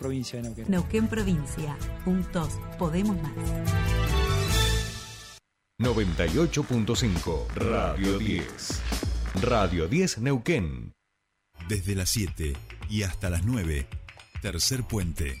provincia 0.00 0.40
de 0.40 0.48
Neuquén. 0.48 0.64
Neuquén 0.68 1.08
Provincia. 1.08 1.76
Juntos 2.04 2.58
podemos 2.78 3.16
más. 3.22 3.32
98.5 5.78 7.46
Radio 7.54 8.18
10. 8.18 8.82
Radio 9.42 9.88
10 9.88 10.18
Neuquén. 10.18 10.94
Desde 11.68 11.94
las 11.94 12.08
7 12.08 12.54
y 12.88 13.02
hasta 13.02 13.28
las 13.28 13.44
9. 13.44 13.86
Tercer 14.40 14.84
puente. 14.84 15.40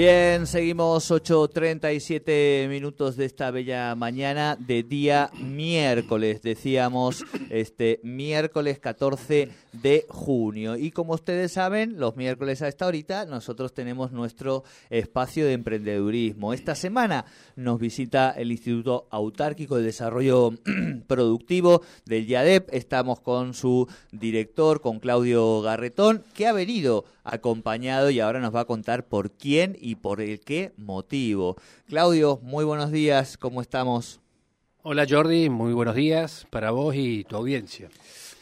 Bien, 0.00 0.46
seguimos 0.46 1.10
8.37 1.10 2.70
minutos 2.70 3.18
de 3.18 3.26
esta 3.26 3.50
bella 3.50 3.94
mañana 3.94 4.56
de 4.58 4.82
día 4.82 5.30
miércoles, 5.38 6.40
decíamos, 6.40 7.22
este 7.50 8.00
miércoles 8.02 8.78
14 8.78 9.50
de 9.74 10.06
junio. 10.08 10.78
Y 10.78 10.90
como 10.90 11.12
ustedes 11.12 11.52
saben, 11.52 11.98
los 11.98 12.16
miércoles 12.16 12.62
a 12.62 12.68
esta 12.68 12.86
horita 12.86 13.26
nosotros 13.26 13.74
tenemos 13.74 14.10
nuestro 14.10 14.64
espacio 14.88 15.44
de 15.44 15.52
emprendedurismo. 15.52 16.54
Esta 16.54 16.74
semana 16.74 17.26
nos 17.54 17.78
visita 17.78 18.30
el 18.30 18.52
Instituto 18.52 19.06
Autárquico 19.10 19.76
de 19.76 19.82
Desarrollo 19.82 20.54
Productivo 21.08 21.82
del 22.06 22.26
IADEP. 22.26 22.72
Estamos 22.72 23.20
con 23.20 23.52
su 23.52 23.86
director, 24.12 24.80
con 24.80 24.98
Claudio 24.98 25.60
Garretón, 25.60 26.24
que 26.32 26.46
ha 26.46 26.54
venido 26.54 27.04
acompañado 27.22 28.10
y 28.10 28.20
ahora 28.20 28.40
nos 28.40 28.54
va 28.54 28.60
a 28.60 28.64
contar 28.64 29.06
por 29.06 29.30
quién 29.30 29.76
y 29.78 29.89
por 29.94 30.20
el 30.20 30.40
qué 30.40 30.72
motivo. 30.76 31.56
Claudio, 31.86 32.38
muy 32.42 32.64
buenos 32.64 32.90
días, 32.90 33.36
¿cómo 33.36 33.60
estamos? 33.60 34.20
Hola 34.82 35.06
Jordi, 35.08 35.50
muy 35.50 35.72
buenos 35.74 35.94
días 35.94 36.46
para 36.50 36.70
vos 36.70 36.94
y 36.96 37.24
tu 37.24 37.36
audiencia. 37.36 37.90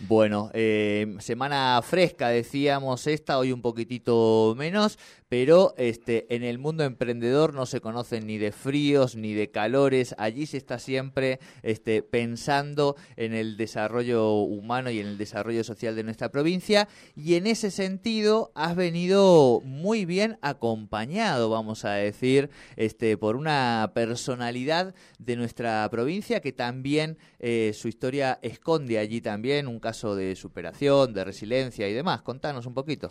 Bueno, 0.00 0.50
eh, 0.54 1.16
semana 1.18 1.80
fresca 1.82 2.28
decíamos 2.28 3.08
esta, 3.08 3.36
hoy 3.36 3.50
un 3.50 3.60
poquitito 3.60 4.54
menos, 4.56 4.96
pero 5.28 5.74
este, 5.76 6.32
en 6.34 6.42
el 6.42 6.58
mundo 6.58 6.84
emprendedor 6.84 7.54
no 7.54 7.66
se 7.66 7.80
conocen 7.80 8.26
ni 8.26 8.38
de 8.38 8.52
fríos 8.52 9.16
ni 9.16 9.34
de 9.34 9.50
calores, 9.50 10.14
allí 10.18 10.46
se 10.46 10.56
está 10.56 10.78
siempre 10.78 11.38
este, 11.62 12.02
pensando 12.02 12.96
en 13.16 13.34
el 13.34 13.56
desarrollo 13.56 14.32
humano 14.32 14.90
y 14.90 15.00
en 15.00 15.06
el 15.06 15.18
desarrollo 15.18 15.64
social 15.64 15.94
de 15.96 16.04
nuestra 16.04 16.30
provincia 16.30 16.88
y 17.14 17.34
en 17.34 17.46
ese 17.46 17.70
sentido 17.70 18.52
has 18.54 18.76
venido 18.76 19.60
muy 19.64 20.04
bien 20.04 20.38
acompañado, 20.40 21.50
vamos 21.50 21.84
a 21.84 21.92
decir, 21.92 22.50
este, 22.76 23.16
por 23.16 23.36
una 23.36 23.92
personalidad 23.94 24.94
de 25.18 25.36
nuestra 25.36 25.88
provincia 25.90 26.40
que 26.40 26.52
también 26.52 27.18
eh, 27.38 27.72
su 27.74 27.88
historia 27.88 28.38
esconde 28.42 28.98
allí 28.98 29.20
también 29.20 29.66
un 29.66 29.80
caso 29.80 30.16
de 30.16 30.34
superación, 30.36 31.12
de 31.12 31.24
resiliencia 31.24 31.88
y 31.88 31.92
demás. 31.92 32.22
Contanos 32.22 32.66
un 32.66 32.74
poquito. 32.74 33.08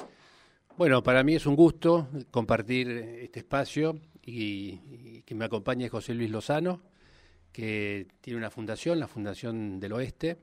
Bueno, 0.77 1.01
para 1.01 1.23
mí 1.23 1.33
es 1.33 1.47
un 1.47 1.55
gusto 1.55 2.07
compartir 2.29 2.87
este 2.89 3.39
espacio 3.39 3.99
y, 4.23 5.23
que 5.25 5.33
me 5.33 5.45
acompañe 5.45 5.89
José 5.89 6.13
Luis 6.13 6.29
Lozano, 6.29 6.81
que 7.51 8.05
tiene 8.21 8.37
una 8.37 8.51
fundación, 8.51 8.99
la 8.99 9.07
Fundación 9.07 9.79
del 9.79 9.93
Oeste, 9.93 10.37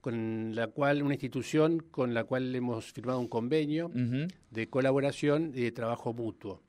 con 0.00 0.54
la 0.54 0.68
cual, 0.68 1.02
una 1.02 1.14
institución 1.14 1.80
con 1.90 2.14
la 2.14 2.22
cual 2.22 2.54
hemos 2.54 2.92
firmado 2.92 3.18
un 3.18 3.26
convenio 3.26 3.90
de 4.48 4.68
colaboración 4.68 5.50
y 5.52 5.62
de 5.62 5.72
trabajo 5.72 6.14
mutuo. 6.14 6.62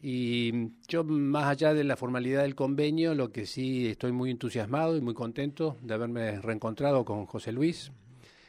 Y 0.00 0.70
yo, 0.88 1.04
más 1.04 1.44
allá 1.44 1.74
de 1.74 1.84
la 1.84 1.98
formalidad 1.98 2.40
del 2.40 2.54
convenio, 2.54 3.14
lo 3.14 3.32
que 3.32 3.44
sí 3.44 3.86
estoy 3.86 4.12
muy 4.12 4.30
entusiasmado 4.30 4.96
y 4.96 5.02
muy 5.02 5.12
contento 5.12 5.76
de 5.82 5.92
haberme 5.92 6.40
reencontrado 6.40 7.04
con 7.04 7.26
José 7.26 7.52
Luis. 7.52 7.92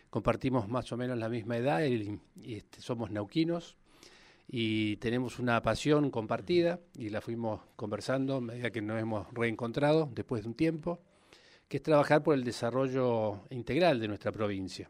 Compartimos 0.10 0.68
más 0.68 0.92
o 0.92 0.98
menos 0.98 1.18
la 1.18 1.30
misma 1.30 1.58
edad 1.58 1.84
y, 1.86 2.20
este, 2.44 2.82
somos 2.82 3.12
nauquinos 3.12 3.78
y 4.48 4.98
tenemos 4.98 5.38
una 5.38 5.62
pasión 5.62 6.10
compartida 6.10 6.80
y 6.98 7.10
la 7.10 7.22
fuimos 7.22 7.62
conversando 7.76 8.38
a 8.38 8.42
medida 8.42 8.72
que 8.72 8.82
nos 8.82 9.00
hemos 9.00 9.32
reencontrado 9.34 10.10
después 10.14 10.42
de 10.42 10.50
un 10.50 10.56
tiempo, 10.56 11.00
que 11.68 11.78
es 11.78 11.84
trabajar 11.84 12.24
por 12.24 12.34
el 12.34 12.44
desarrollo 12.44 13.42
integral 13.52 14.00
de 14.00 14.08
nuestra 14.08 14.32
provincia. 14.32 14.90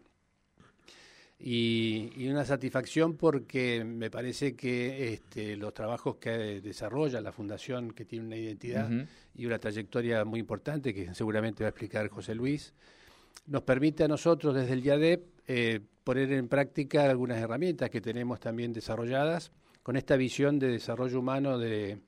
Y, 1.41 2.27
una 2.27 2.43
satisfacción 2.43 3.15
porque 3.15 3.85
me 3.85 4.11
parece 4.11 4.55
que 4.55 5.13
este, 5.13 5.55
los 5.55 5.73
trabajos 5.73 6.17
que 6.17 6.59
desarrolla 6.61 7.21
la 7.21 7.31
Fundación, 7.31 7.91
que 7.91 8.03
tiene 8.03 8.25
una 8.25 8.35
identidad 8.35 8.89
y 9.33 9.45
una 9.45 9.57
trayectoria 9.57 10.25
muy 10.25 10.41
importante, 10.41 10.93
que 10.93 11.13
seguramente 11.13 11.63
va 11.63 11.67
a 11.67 11.71
explicar 11.71 12.09
José 12.09 12.35
Luis, 12.35 12.73
nos 13.47 13.63
permite 13.63 14.03
a 14.03 14.07
nosotros 14.07 14.55
desde 14.55 14.73
el 14.73 14.83
IADEP 14.83 15.23
eh, 15.47 15.79
poner 16.03 16.31
en 16.31 16.47
práctica 16.47 17.09
algunas 17.09 17.39
herramientas 17.39 17.89
que 17.89 18.01
tenemos 18.01 18.39
también 18.39 18.73
desarrolladas 18.73 19.51
con 19.83 19.95
esta 19.95 20.15
visión 20.15 20.59
de 20.59 20.67
desarrollo 20.67 21.19
humano 21.19 21.57
de 21.57 21.99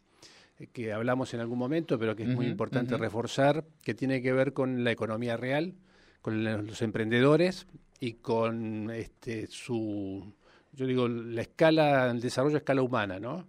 que 0.68 0.94
hablamos 0.94 1.34
en 1.34 1.40
algún 1.40 1.58
momento, 1.58 1.98
pero 1.98 2.16
que 2.16 2.24
es 2.24 2.30
muy 2.30 2.46
importante 2.46 2.98
reforzar, 2.98 3.66
que 3.84 3.94
tiene 3.94 4.22
que 4.22 4.32
ver 4.32 4.54
con 4.54 4.84
la 4.84 4.92
economía 4.92 5.38
real, 5.38 5.74
con 6.22 6.44
los 6.44 6.82
emprendedores 6.82 7.66
y 8.00 8.14
con 8.14 8.92
este, 8.92 9.48
su, 9.48 10.34
yo 10.74 10.86
digo, 10.86 11.08
la 11.08 11.42
escala, 11.42 12.12
el 12.12 12.22
desarrollo 12.22 12.56
a 12.56 12.60
escala 12.60 12.82
humana, 12.82 13.20
¿no? 13.20 13.48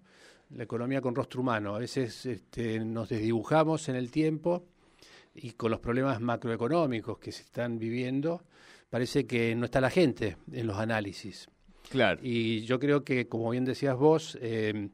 La 0.51 0.65
economía 0.65 1.01
con 1.01 1.15
rostro 1.15 1.41
humano. 1.41 1.75
A 1.75 1.79
veces 1.79 2.27
este, 2.27 2.79
nos 2.81 3.09
desdibujamos 3.09 3.89
en 3.89 3.97
el 3.97 4.11
tiempo 4.11 4.67
y 5.35 5.53
con 5.53 5.71
los 5.71 5.81
problemas 5.81 6.21
macroeconómicos 6.21 7.19
que 7.19 7.33
se 7.33 7.43
están 7.43 7.79
viviendo, 7.79 8.43
parece 8.91 9.27
que 9.27 9.55
no 9.55 9.65
está 9.65 9.81
la 9.81 9.91
gente 9.91 10.37
en 10.53 10.67
los 10.67 10.79
análisis. 10.79 11.49
Claro. 11.91 12.21
Y 12.23 12.63
yo 12.63 12.79
creo 12.79 13.05
que, 13.05 13.29
como 13.29 13.51
bien 13.51 13.65
decías 13.65 13.97
vos, 13.97 14.39
eh, 14.41 14.89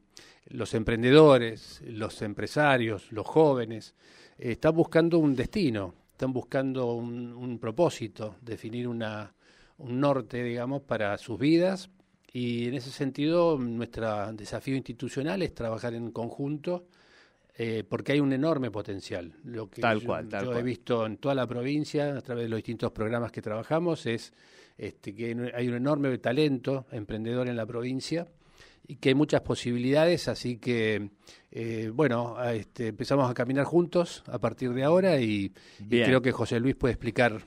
los 0.47 0.73
emprendedores, 0.73 1.81
los 1.85 2.21
empresarios, 2.21 3.11
los 3.11 3.27
jóvenes, 3.27 3.95
eh, 4.37 4.53
están 4.53 4.75
buscando 4.75 5.19
un 5.19 5.35
destino, 5.35 5.93
están 6.11 6.33
buscando 6.33 6.93
un, 6.93 7.33
un 7.33 7.59
propósito, 7.59 8.35
definir 8.41 8.87
una, 8.87 9.33
un 9.77 9.99
norte, 9.99 10.43
digamos, 10.43 10.81
para 10.81 11.17
sus 11.17 11.39
vidas. 11.39 11.89
Y 12.31 12.67
en 12.67 12.75
ese 12.75 12.91
sentido, 12.91 13.57
nuestro 13.57 14.31
desafío 14.33 14.75
institucional 14.75 15.41
es 15.41 15.53
trabajar 15.55 15.93
en 15.93 16.11
conjunto, 16.11 16.85
eh, 17.61 17.83
porque 17.83 18.13
hay 18.13 18.21
un 18.21 18.31
enorme 18.31 18.71
potencial. 18.71 19.33
Lo 19.43 19.69
que 19.69 19.81
tal 19.81 19.99
yo, 19.99 20.07
cual, 20.07 20.29
tal 20.29 20.45
yo 20.45 20.57
he 20.57 20.63
visto 20.63 21.05
en 21.05 21.17
toda 21.17 21.35
la 21.35 21.45
provincia, 21.45 22.15
a 22.15 22.21
través 22.21 22.45
de 22.45 22.49
los 22.49 22.55
distintos 22.59 22.93
programas 22.93 23.33
que 23.33 23.41
trabajamos, 23.41 24.05
es 24.05 24.31
este, 24.77 25.13
que 25.13 25.35
hay 25.53 25.67
un 25.67 25.75
enorme 25.75 26.17
talento 26.19 26.85
emprendedor 26.89 27.49
en 27.49 27.57
la 27.57 27.65
provincia 27.65 28.29
y 28.87 28.95
que 28.95 29.09
hay 29.09 29.15
muchas 29.15 29.41
posibilidades, 29.41 30.29
así 30.29 30.55
que, 30.55 31.09
eh, 31.51 31.91
bueno, 31.93 32.41
este, 32.45 32.87
empezamos 32.87 33.29
a 33.29 33.33
caminar 33.33 33.65
juntos 33.65 34.23
a 34.27 34.39
partir 34.39 34.73
de 34.73 34.85
ahora 34.85 35.19
y, 35.19 35.51
y 35.79 36.01
creo 36.01 36.21
que 36.21 36.31
José 36.31 36.61
Luis 36.61 36.75
puede 36.75 36.93
explicar 36.93 37.41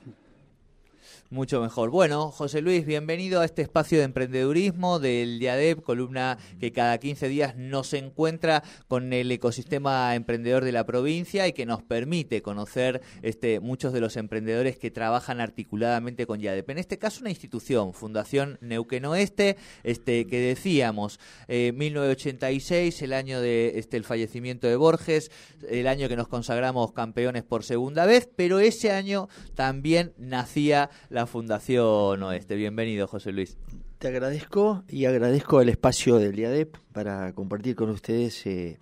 mucho 1.29 1.61
mejor. 1.61 1.89
Bueno, 1.89 2.29
José 2.29 2.61
Luis, 2.61 2.85
bienvenido 2.85 3.41
a 3.41 3.45
este 3.45 3.61
espacio 3.63 3.97
de 3.97 4.03
emprendedurismo 4.03 4.99
del 4.99 5.39
DIADEP, 5.39 5.81
columna 5.81 6.37
que 6.59 6.71
cada 6.71 6.97
15 6.97 7.27
días 7.27 7.55
nos 7.55 7.93
encuentra 7.93 8.63
con 8.87 9.13
el 9.13 9.31
ecosistema 9.31 10.13
emprendedor 10.15 10.63
de 10.63 10.71
la 10.71 10.85
provincia 10.85 11.47
y 11.47 11.53
que 11.53 11.65
nos 11.65 11.81
permite 11.81 12.41
conocer 12.41 13.01
este, 13.21 13.59
muchos 13.59 13.93
de 13.93 14.01
los 14.01 14.15
emprendedores 14.15 14.77
que 14.77 14.91
trabajan 14.91 15.41
articuladamente 15.41 16.27
con 16.27 16.39
DIADEP. 16.39 16.69
En 16.69 16.77
este 16.77 16.99
caso, 16.99 17.21
una 17.21 17.31
institución, 17.31 17.93
Fundación 17.93 18.57
Neuquén 18.61 19.05
Oeste, 19.05 19.57
este, 19.83 20.27
que 20.27 20.39
decíamos, 20.39 21.19
eh, 21.47 21.71
1986, 21.75 23.01
el 23.01 23.13
año 23.13 23.41
de 23.41 23.79
este, 23.79 24.03
fallecimiento 24.03 24.67
de 24.67 24.75
Borges, 24.75 25.31
el 25.67 25.87
año 25.87 26.07
que 26.07 26.15
nos 26.15 26.27
consagramos 26.27 26.91
campeones 26.91 27.43
por 27.43 27.63
segunda 27.63 28.05
vez, 28.05 28.29
pero 28.35 28.59
ese 28.59 28.91
año 28.91 29.29
también 29.55 30.13
nacía 30.17 30.89
la 31.13 31.27
Fundación 31.27 32.23
Oeste. 32.23 32.55
Bienvenido, 32.55 33.05
José 33.05 33.31
Luis. 33.31 33.55
Te 33.99 34.07
agradezco 34.07 34.83
y 34.89 35.05
agradezco 35.05 35.61
el 35.61 35.69
espacio 35.69 36.17
del 36.17 36.39
IADEP 36.39 36.75
para 36.91 37.33
compartir 37.33 37.75
con 37.75 37.91
ustedes. 37.91 38.43
Eh, 38.47 38.79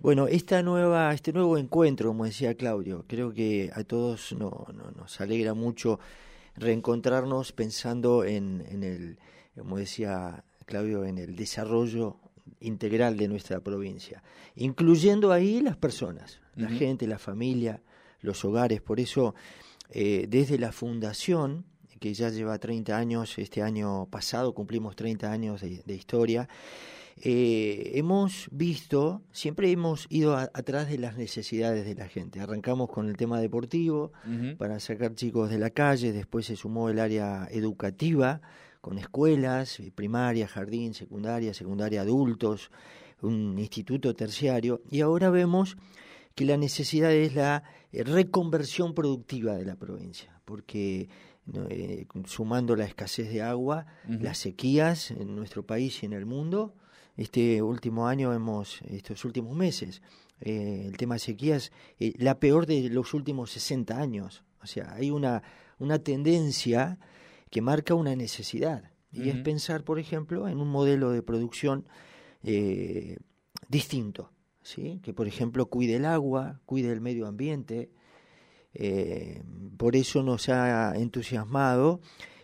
bueno, 0.00 0.26
esta 0.26 0.64
nueva, 0.64 1.14
este 1.14 1.32
nuevo 1.32 1.56
encuentro, 1.58 2.08
como 2.08 2.24
decía 2.24 2.56
Claudio, 2.56 3.04
creo 3.06 3.32
que 3.32 3.70
a 3.72 3.84
todos 3.84 4.32
no, 4.32 4.66
nos 4.96 5.20
alegra 5.20 5.54
mucho 5.54 6.00
reencontrarnos 6.56 7.52
pensando 7.52 8.24
en, 8.24 8.66
en 8.68 8.82
el, 8.82 9.18
como 9.56 9.78
decía 9.78 10.42
Claudio, 10.66 11.04
en 11.04 11.18
el 11.18 11.36
desarrollo 11.36 12.16
integral 12.58 13.16
de 13.16 13.28
nuestra 13.28 13.60
provincia, 13.60 14.24
incluyendo 14.56 15.30
ahí 15.30 15.60
las 15.60 15.76
personas, 15.76 16.40
la 16.56 16.68
gente, 16.68 17.06
la 17.06 17.20
familia, 17.20 17.80
los 18.22 18.44
hogares. 18.44 18.80
Por 18.80 18.98
eso, 18.98 19.36
eh, 19.90 20.26
desde 20.28 20.58
la 20.58 20.72
fundación, 20.72 21.64
que 21.98 22.14
ya 22.14 22.30
lleva 22.30 22.58
30 22.58 22.96
años, 22.96 23.38
este 23.38 23.62
año 23.62 24.06
pasado 24.06 24.54
cumplimos 24.54 24.96
30 24.96 25.30
años 25.30 25.60
de, 25.60 25.94
historia, 25.94 26.48
eh, 27.22 27.92
hemos 27.94 28.48
visto, 28.50 29.22
siempre 29.32 29.70
hemos 29.70 30.06
ido 30.08 30.36
atrás 30.36 30.88
de 30.88 30.98
las 30.98 31.16
necesidades 31.16 31.84
de 31.84 31.94
la 31.94 32.08
gente. 32.08 32.40
Arrancamos 32.40 32.88
con 32.88 33.08
el 33.08 33.16
tema 33.18 33.38
deportivo 33.40 34.12
para 34.56 34.80
sacar 34.80 35.14
chicos 35.14 35.50
de 35.50 35.58
la 35.58 35.70
calle, 35.70 36.12
después 36.12 36.46
se 36.46 36.56
sumó 36.56 36.88
el 36.88 36.98
área 36.98 37.46
educativa 37.50 38.40
con 38.80 38.98
escuelas, 38.98 39.78
eh, 39.80 39.92
primaria, 39.94 40.48
jardín, 40.48 40.94
secundaria, 40.94 41.52
secundaria 41.52 42.00
adultos, 42.00 42.70
un 43.20 43.58
instituto 43.58 44.14
terciario, 44.14 44.82
y 44.90 45.02
ahora 45.02 45.30
vemos 45.30 45.76
que 46.40 46.46
la 46.46 46.56
necesidad 46.56 47.12
es 47.12 47.34
la 47.34 47.64
eh, 47.92 48.02
reconversión 48.02 48.94
productiva 48.94 49.56
de 49.56 49.66
la 49.66 49.76
provincia, 49.76 50.40
porque 50.46 51.10
eh, 51.68 52.06
sumando 52.24 52.76
la 52.76 52.86
escasez 52.86 53.28
de 53.28 53.42
agua, 53.42 53.84
las 54.08 54.38
sequías 54.38 55.10
en 55.10 55.36
nuestro 55.36 55.66
país 55.66 56.02
y 56.02 56.06
en 56.06 56.14
el 56.14 56.24
mundo. 56.24 56.74
Este 57.18 57.60
último 57.60 58.08
año 58.08 58.32
hemos, 58.32 58.80
estos 58.88 59.26
últimos 59.26 59.54
meses, 59.54 60.00
eh, 60.40 60.84
el 60.86 60.96
tema 60.96 61.16
de 61.16 61.18
sequías, 61.18 61.72
eh, 61.98 62.14
la 62.16 62.40
peor 62.40 62.64
de 62.64 62.88
los 62.88 63.12
últimos 63.12 63.50
60 63.50 64.00
años. 64.00 64.42
O 64.62 64.66
sea, 64.66 64.94
hay 64.94 65.10
una, 65.10 65.42
una 65.78 65.98
tendencia 65.98 66.98
que 67.50 67.60
marca 67.60 67.92
una 67.92 68.16
necesidad. 68.16 68.92
Y 69.12 69.28
es 69.28 69.36
pensar, 69.42 69.84
por 69.84 69.98
ejemplo, 69.98 70.48
en 70.48 70.58
un 70.58 70.70
modelo 70.70 71.10
de 71.10 71.22
producción 71.22 71.84
distinto, 73.68 74.30
¿sí? 74.62 75.00
que, 75.02 75.12
por 75.12 75.26
ejemplo, 75.26 75.66
cuide 75.66 75.96
el 75.96 76.04
agua, 76.04 76.60
cuide 76.66 76.92
el 76.92 77.00
medio 77.00 77.26
ambiente, 77.26 77.90
eh, 78.74 79.42
por 79.76 79.96
eso 79.96 80.22
nos 80.22 80.48
ha 80.48 80.96
entusiasmado 80.96 82.00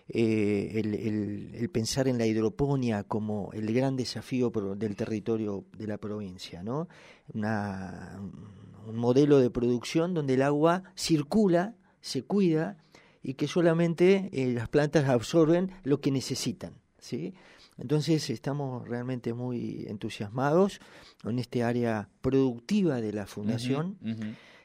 eh, 0.08 0.72
el, 0.74 1.68
pensar 1.70 2.08
en 2.08 2.18
la 2.18 2.26
hidroponía 2.26 3.02
como 3.04 3.50
el 3.52 3.72
gran 3.74 3.96
desafío 3.96 4.50
del 4.50 4.96
territorio 4.96 5.64
de 5.76 5.86
la 5.86 5.98
provincia, 5.98 6.62
¿no? 6.62 6.88
un 7.34 8.96
modelo 8.96 9.38
de 9.38 9.50
producción 9.50 10.14
donde 10.14 10.34
el 10.34 10.42
agua 10.42 10.84
circula, 10.94 11.74
se 12.00 12.22
cuida 12.22 12.76
y 13.20 13.34
que 13.34 13.48
solamente 13.48 14.30
eh, 14.32 14.52
las 14.52 14.68
plantas 14.68 15.08
absorben 15.08 15.72
lo 15.82 16.00
que 16.00 16.12
necesitan, 16.12 16.74
¿sí? 16.98 17.34
Entonces 17.78 18.30
estamos 18.30 18.88
realmente 18.88 19.34
muy 19.34 19.84
entusiasmados 19.88 20.80
en 21.24 21.38
este 21.38 21.62
área 21.62 22.08
productiva 22.20 23.00
de 23.00 23.12
la 23.12 23.26
fundación 23.26 23.98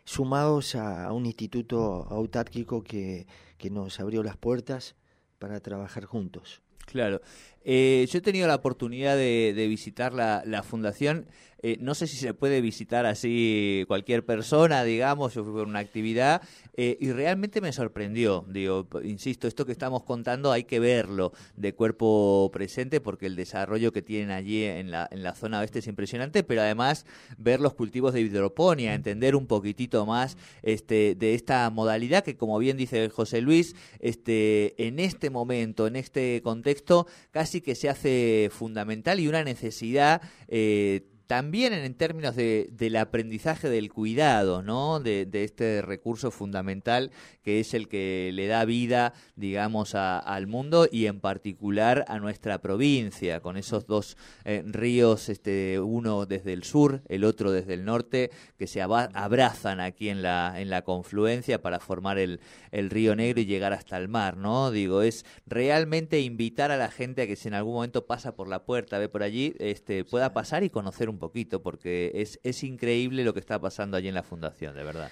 sumados 0.04 0.76
a, 0.76 1.12
un 1.12 1.26
instituto 1.26 2.08
autárquico 2.10 2.84
que, 2.84 3.28
que 3.58 3.70
nos 3.70 4.00
abrió 4.00 4.24
las 4.24 4.38
puertas 4.38 4.96
para 5.40 5.60
trabajar 5.60 6.06
juntos. 6.06 6.62
Claro. 6.86 7.22
Eh, 7.64 8.08
yo 8.10 8.20
he 8.20 8.22
tenido 8.22 8.48
la 8.48 8.56
oportunidad 8.56 9.16
de, 9.16 9.66
visitar 9.70 10.14
la, 10.14 10.44
la 10.46 10.64
fundación. 10.64 11.28
Eh, 11.64 11.78
no 11.80 11.94
sé 11.94 12.08
si 12.08 12.18
se 12.18 12.34
puede 12.34 12.60
visitar 12.60 13.06
así 13.06 13.86
cualquier 13.88 14.26
persona, 14.26 14.84
digamos, 14.84 15.36
yo 15.36 15.44
fui 15.44 15.54
por 15.54 15.68
una 15.68 15.78
actividad 15.78 16.42
eh, 16.76 16.98
y 17.00 17.12
realmente 17.12 17.62
me 17.62 17.72
sorprendió. 17.72 18.46
Digo, 18.48 18.88
insisto, 19.04 19.48
esto 19.48 19.66
que 19.66 19.72
estamos 19.72 20.04
contando 20.04 20.52
hay 20.52 20.64
que 20.64 20.80
verlo 20.80 21.34
de 21.56 21.76
cuerpo 21.76 22.50
presente 22.52 23.00
porque 23.00 23.28
el 23.28 23.36
desarrollo 23.36 23.92
que 23.92 24.02
tienen 24.02 24.32
allí 24.32 24.64
en 24.64 24.90
la, 24.90 25.08
en 25.12 25.22
la 25.22 25.36
zona 25.36 25.60
oeste 25.60 25.80
es 25.80 25.88
impresionante, 25.88 26.44
pero 26.44 26.62
además 26.62 27.06
ver 27.38 27.60
los 27.60 27.76
cultivos 27.76 28.14
de 28.14 28.22
hidroponía, 28.22 28.96
entender 28.96 29.36
un 29.36 29.46
poquitito 29.46 30.06
más 30.08 30.38
este, 30.64 31.14
de 31.14 31.36
esta 31.36 31.70
modalidad 31.70 32.24
que, 32.24 32.38
como 32.38 32.58
bien 32.58 32.76
dice 32.76 33.10
José 33.10 33.40
Luis, 33.42 33.76
este, 34.00 34.88
en 34.88 34.98
este 34.98 35.30
momento, 35.30 35.86
en 35.86 35.96
este 35.96 36.42
contexto, 36.42 37.06
casi 37.30 37.51
que 37.60 37.76
se 37.76 37.90
hace 37.90 38.50
fundamental 38.54 39.20
y 39.20 39.28
una 39.28 39.44
necesidad 39.44 40.22
eh, 40.48 41.11
también 41.32 41.72
en 41.72 41.94
términos 41.94 42.36
de, 42.36 42.68
del 42.74 42.98
aprendizaje 42.98 43.70
del 43.70 43.90
cuidado, 43.90 44.62
¿no? 44.62 45.00
De, 45.00 45.30
este 45.32 45.82
recurso 45.82 46.30
fundamental 46.30 47.10
que 47.42 47.62
es 47.62 47.74
el 47.74 47.88
que 47.88 48.32
le 48.34 48.48
da 48.48 48.66
vida, 48.66 49.14
digamos, 49.38 49.96
al 49.96 50.48
mundo 50.48 50.90
y 50.92 51.06
en 51.06 51.22
particular 51.22 52.04
a 52.10 52.20
nuestra 52.20 52.62
provincia, 52.62 53.40
con 53.40 53.56
esos 53.56 53.88
dos 53.88 54.18
eh, 54.44 54.62
ríos, 54.66 55.30
este, 55.30 55.80
uno 55.80 56.26
desde 56.26 56.52
el 56.52 56.64
sur, 56.64 57.02
el 57.08 57.24
otro 57.24 57.54
desde 57.54 57.76
el 57.76 57.86
norte, 57.86 58.30
que 58.58 58.68
se 58.68 58.82
abrazan 58.82 59.80
aquí 59.80 60.10
en 60.10 60.22
la, 60.22 60.60
en 60.60 60.70
la 60.70 60.82
confluencia 60.82 61.62
para 61.62 61.80
formar 61.80 62.20
el, 62.20 62.42
el 62.72 62.90
río 62.90 63.16
Negro 63.16 63.40
y 63.40 63.46
llegar 63.46 63.72
hasta 63.72 63.98
el 63.98 64.10
mar, 64.10 64.36
¿no? 64.36 64.70
Digo, 64.70 65.02
es 65.02 65.26
realmente 65.48 66.20
invitar 66.20 66.72
a 66.72 66.78
la 66.78 66.92
gente 66.92 67.22
a 67.22 67.28
que 67.28 67.38
si 67.38 67.48
en 67.48 67.54
algún 67.54 67.76
momento 67.76 68.06
pasa 68.06 68.36
por 68.36 68.50
la 68.50 68.66
puerta, 68.66 69.00
ve 69.00 69.08
por 69.08 69.24
allí, 69.24 69.56
este, 69.60 70.04
pueda 70.04 70.34
pasar 70.34 70.64
y 70.64 70.70
conocer 70.70 71.10
un 71.10 71.21
poquito, 71.22 71.62
porque 71.62 72.12
es, 72.16 72.42
es 72.44 72.66
increíble 72.66 73.24
lo 73.24 73.34
que 73.34 73.40
está 73.40 73.62
pasando 73.62 73.96
allí 73.96 74.10
en 74.10 74.16
la 74.16 74.24
fundación, 74.24 74.76
de 74.76 74.84
verdad. 74.84 75.10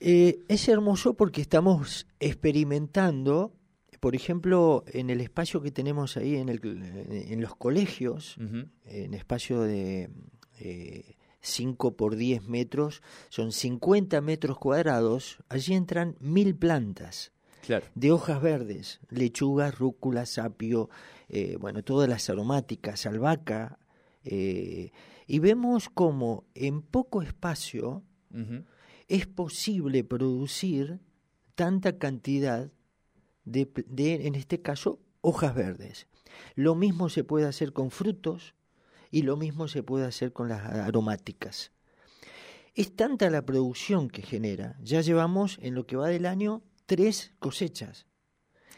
Eh, 0.00 0.40
es 0.48 0.68
hermoso 0.68 1.14
porque 1.14 1.40
estamos 1.40 2.06
experimentando, 2.20 3.52
por 4.00 4.14
ejemplo, 4.14 4.84
en 4.86 5.10
el 5.10 5.20
espacio 5.20 5.62
que 5.62 5.70
tenemos 5.70 6.16
ahí 6.16 6.36
en, 6.36 6.48
el, 6.48 6.60
en 7.10 7.40
los 7.40 7.56
colegios, 7.56 8.36
en 8.86 9.14
espacio 9.14 9.60
de 9.62 10.10
5 11.40 11.88
eh, 11.88 11.92
por 11.92 12.16
10 12.16 12.48
metros, 12.48 13.02
son 13.28 13.52
50 13.52 14.20
metros 14.20 14.58
cuadrados, 14.58 15.38
allí 15.48 15.74
entran 15.74 16.16
mil 16.20 16.54
plantas. 16.54 17.32
de 17.94 18.12
hojas 18.12 18.42
verdes, 18.42 19.00
lechuga, 19.08 19.70
rúcula, 19.70 20.26
sapio, 20.26 20.90
eh, 21.30 21.56
bueno, 21.58 21.82
todas 21.82 22.10
las 22.10 22.28
aromáticas, 22.28 23.06
albahaca, 23.06 23.78
eh, 24.24 24.90
y 25.26 25.38
vemos 25.38 25.88
como 25.88 26.44
en 26.54 26.82
poco 26.82 27.22
espacio 27.22 28.02
es 29.06 29.26
posible 29.26 30.02
producir 30.02 31.00
tanta 31.54 31.98
cantidad 31.98 32.72
de, 33.44 33.70
en 34.26 34.34
este 34.34 34.60
caso, 34.60 35.00
hojas 35.20 35.54
verdes. 35.54 36.08
Lo 36.54 36.74
mismo 36.74 37.08
se 37.08 37.22
puede 37.22 37.46
hacer 37.46 37.72
con 37.72 37.90
frutos 37.90 38.54
y 39.10 39.22
lo 39.22 39.36
mismo 39.36 39.68
se 39.68 39.82
puede 39.82 40.06
hacer 40.06 40.32
con 40.32 40.48
las 40.48 40.64
aromáticas. 40.64 41.70
Es 42.74 42.96
tanta 42.96 43.30
la 43.30 43.46
producción 43.46 44.08
que 44.08 44.22
genera. 44.22 44.76
Ya 44.82 45.00
llevamos 45.00 45.58
en 45.62 45.74
lo 45.74 45.86
que 45.86 45.96
va 45.96 46.08
del 46.08 46.26
año 46.26 46.64
tres 46.86 47.32
cosechas. 47.38 48.06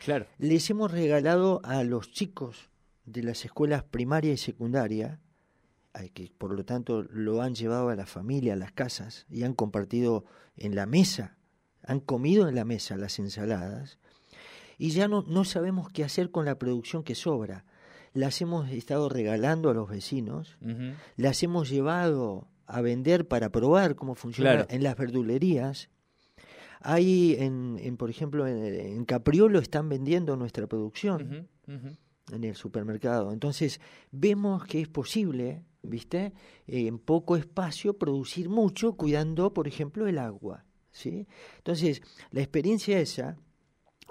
Claro. 0.04 0.26
Les 0.36 0.68
hemos 0.68 0.90
regalado 0.90 1.62
a 1.64 1.82
los 1.82 2.10
chicos 2.10 2.68
de 3.06 3.22
las 3.22 3.44
escuelas 3.46 3.84
primaria 3.84 4.34
y 4.34 4.36
secundaria 4.36 5.20
que 6.12 6.30
por 6.36 6.52
lo 6.52 6.64
tanto 6.64 7.02
lo 7.02 7.42
han 7.42 7.54
llevado 7.54 7.88
a 7.88 7.96
la 7.96 8.06
familia, 8.06 8.52
a 8.52 8.56
las 8.56 8.72
casas, 8.72 9.26
y 9.30 9.42
han 9.42 9.54
compartido 9.54 10.24
en 10.56 10.74
la 10.74 10.86
mesa, 10.86 11.36
han 11.82 12.00
comido 12.00 12.48
en 12.48 12.54
la 12.54 12.64
mesa 12.64 12.96
las 12.96 13.18
ensaladas, 13.18 13.98
y 14.78 14.90
ya 14.90 15.08
no, 15.08 15.22
no 15.22 15.44
sabemos 15.44 15.88
qué 15.90 16.04
hacer 16.04 16.30
con 16.30 16.44
la 16.44 16.58
producción 16.58 17.02
que 17.02 17.14
sobra. 17.14 17.64
Las 18.12 18.40
hemos 18.40 18.70
estado 18.70 19.08
regalando 19.08 19.70
a 19.70 19.74
los 19.74 19.88
vecinos, 19.88 20.58
las 21.16 21.42
hemos 21.42 21.68
llevado 21.68 22.48
a 22.66 22.80
vender 22.80 23.28
para 23.28 23.50
probar 23.50 23.94
cómo 23.94 24.14
funciona 24.14 24.66
en 24.68 24.82
las 24.82 24.96
verdulerías. 24.96 25.88
Hay, 26.80 27.36
en, 27.38 27.78
en 27.80 27.96
por 27.96 28.10
ejemplo, 28.10 28.46
en, 28.46 29.04
Capriolo 29.04 29.58
están 29.58 29.88
vendiendo 29.88 30.36
nuestra 30.36 30.66
producción 30.66 31.48
en 32.32 32.44
el 32.44 32.54
supermercado. 32.54 33.32
Entonces, 33.32 33.80
vemos 34.10 34.64
que 34.64 34.80
es 34.80 34.88
posible 34.88 35.62
¿viste? 35.88 36.32
en 36.66 36.98
poco 36.98 37.36
espacio 37.36 37.98
producir 37.98 38.48
mucho 38.48 38.94
cuidando, 38.94 39.52
por 39.52 39.68
ejemplo, 39.68 40.06
el 40.06 40.18
agua, 40.18 40.64
¿sí? 40.90 41.26
Entonces, 41.58 42.02
la 42.30 42.40
experiencia 42.40 43.00
esa 43.00 43.36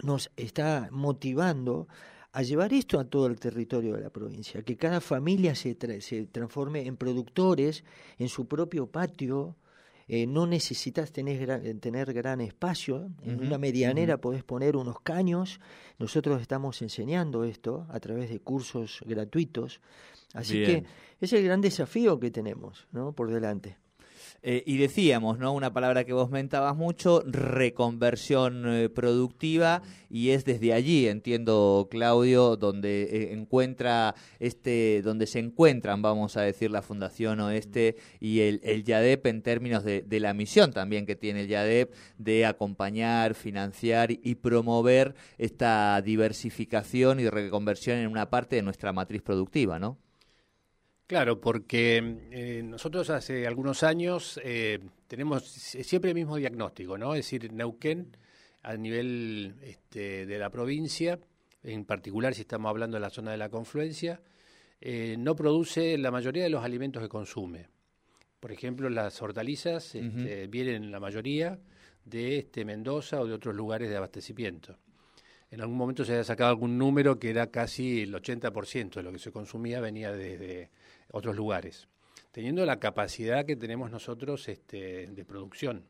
nos 0.03 0.32
está 0.36 0.89
motivando 0.91 1.88
a 2.32 2.41
llevar 2.41 2.74
esto 2.74 3.00
a 3.00 3.05
todo 3.05 3.27
el 3.27 3.39
territorio 3.39 3.94
de 3.94 4.01
la 4.01 4.10
provincia, 4.10 4.62
que 4.62 4.75
cada 4.75 5.00
familia 5.00 5.55
se, 5.55 5.77
se 6.01 6.25
transforme 6.27 6.86
en 6.86 6.98
productores 6.98 7.86
en 8.17 8.27
su 8.27 8.46
propio 8.46 8.88
patio, 8.88 9.55
eh, 10.07 10.27
no 10.27 10.45
necesitas 10.45 11.12
tener, 11.12 11.79
tener 11.79 12.13
gran 12.13 12.41
espacio, 12.41 13.09
en 13.24 13.39
una 13.39 13.57
medianera 13.57 14.17
podés 14.17 14.43
poner 14.43 14.75
unos 14.75 15.00
caños, 15.01 15.59
nosotros 15.97 16.41
estamos 16.41 16.81
enseñando 16.81 17.43
esto 17.43 17.88
a 17.89 18.00
través 18.00 18.29
de 18.29 18.39
cursos 18.39 19.01
gratuitos, 19.05 19.81
así 20.33 20.63
que 20.63 20.83
es 21.19 21.33
el 21.33 21.43
gran 21.43 21.62
desafío 21.62 22.19
que 22.19 22.31
tenemos 22.31 22.88
¿no? 22.91 23.13
por 23.13 23.31
delante. 23.31 23.77
Eh, 24.41 24.63
y 24.65 24.77
decíamos, 24.77 25.39
¿no? 25.39 25.53
Una 25.53 25.74
palabra 25.74 26.03
que 26.03 26.13
vos 26.13 26.29
mentabas 26.29 26.75
mucho, 26.75 27.24
reconversión 27.25 28.63
eh, 28.67 28.89
productiva, 28.89 29.82
y 30.10 30.29
es 30.29 30.46
desde 30.46 30.74
allí, 30.74 31.08
entiendo, 31.08 31.88
Claudio, 31.89 32.55
donde 32.55 33.03
eh, 33.03 33.34
encuentra 33.34 34.15
este, 34.39 35.01
donde 35.01 35.27
se 35.27 35.39
encuentran, 35.39 36.01
vamos 36.01 36.38
a 36.38 36.41
decir, 36.41 36.72
la 36.72 36.82
Fundación 36.82 37.39
Oeste 37.39 37.96
y 38.20 38.41
el, 38.41 38.62
el 38.63 38.84
YADEP 38.84 39.25
en 39.25 39.41
términos 39.41 39.84
de, 39.84 40.01
de, 40.03 40.20
la 40.20 40.34
misión 40.34 40.72
también 40.72 41.05
que 41.05 41.15
tiene 41.15 41.41
el 41.41 41.48
YADEP 41.48 41.94
de 42.17 42.46
acompañar, 42.46 43.34
financiar 43.34 44.12
y 44.12 44.36
promover 44.36 45.15
esta 45.38 46.01
diversificación 46.01 47.20
y 47.20 47.29
reconversión 47.29 47.98
en 47.98 48.08
una 48.08 48.29
parte 48.29 48.55
de 48.55 48.62
nuestra 48.62 48.94
matriz 48.94 49.22
productiva, 49.22 49.79
¿no? 49.79 49.98
Claro, 51.07 51.39
porque 51.39 51.97
eh, 52.31 52.63
nosotros 52.63 53.12
hace 53.12 53.45
algunos 53.45 53.83
años 53.83 54.39
eh, 54.43 54.79
tenemos 55.07 55.43
siempre 55.43 56.09
el 56.09 56.15
mismo 56.15 56.35
diagnóstico, 56.38 56.97
¿no? 56.97 57.13
Es 57.13 57.25
decir, 57.25 57.53
Neuquén 57.53 58.17
a 58.63 58.75
nivel 58.75 59.55
este, 59.62 60.25
de 60.25 60.39
la 60.39 60.50
provincia, 60.50 61.19
en 61.62 61.85
particular 61.85 62.33
si 62.33 62.41
estamos 62.41 62.71
hablando 62.71 62.95
de 62.95 63.01
la 63.01 63.12
zona 63.12 63.29
de 63.29 63.38
la 63.38 63.50
confluencia, 63.50 64.19
eh, 64.81 65.15
no 65.19 65.35
produce 65.35 65.95
la 66.00 66.09
mayoría 66.09 66.43
de 66.43 66.50
los 66.50 66.63
alimentos 66.63 67.03
que 67.03 67.09
consume. 67.09 67.67
Por 68.39 68.51
ejemplo, 68.51 68.89
las 68.89 69.21
hortalizas 69.21 69.93
este, 69.93 70.47
vienen 70.47 70.91
la 70.91 71.00
mayoría 71.00 71.59
de 72.03 72.39
este, 72.39 72.65
Mendoza 72.65 73.21
o 73.21 73.27
de 73.27 73.33
otros 73.33 73.55
lugares 73.55 73.89
de 73.89 73.97
abastecimiento. 73.97 74.77
En 75.55 75.62
algún 75.62 75.77
momento 75.77 76.03
se 76.03 76.12
había 76.12 76.25
sacado 76.25 76.50
algún 76.50 76.77
número 76.77 77.17
que 77.17 77.29
era 77.29 77.47
casi 77.47 78.01
el 78.01 78.13
80% 78.13 78.95
de 78.95 79.03
lo 79.03 79.13
que 79.13 79.19
se 79.19 79.31
consumía 79.31 79.79
venía 79.79 80.12
desde 80.12 80.69
otros 81.12 81.33
lugares, 81.38 81.88
teniendo 82.33 82.65
la 82.65 82.77
capacidad 82.77 83.45
que 83.45 83.55
tenemos 83.55 83.89
nosotros 83.89 84.50
este, 84.50 85.07
de 85.07 85.24
producción. 85.24 85.85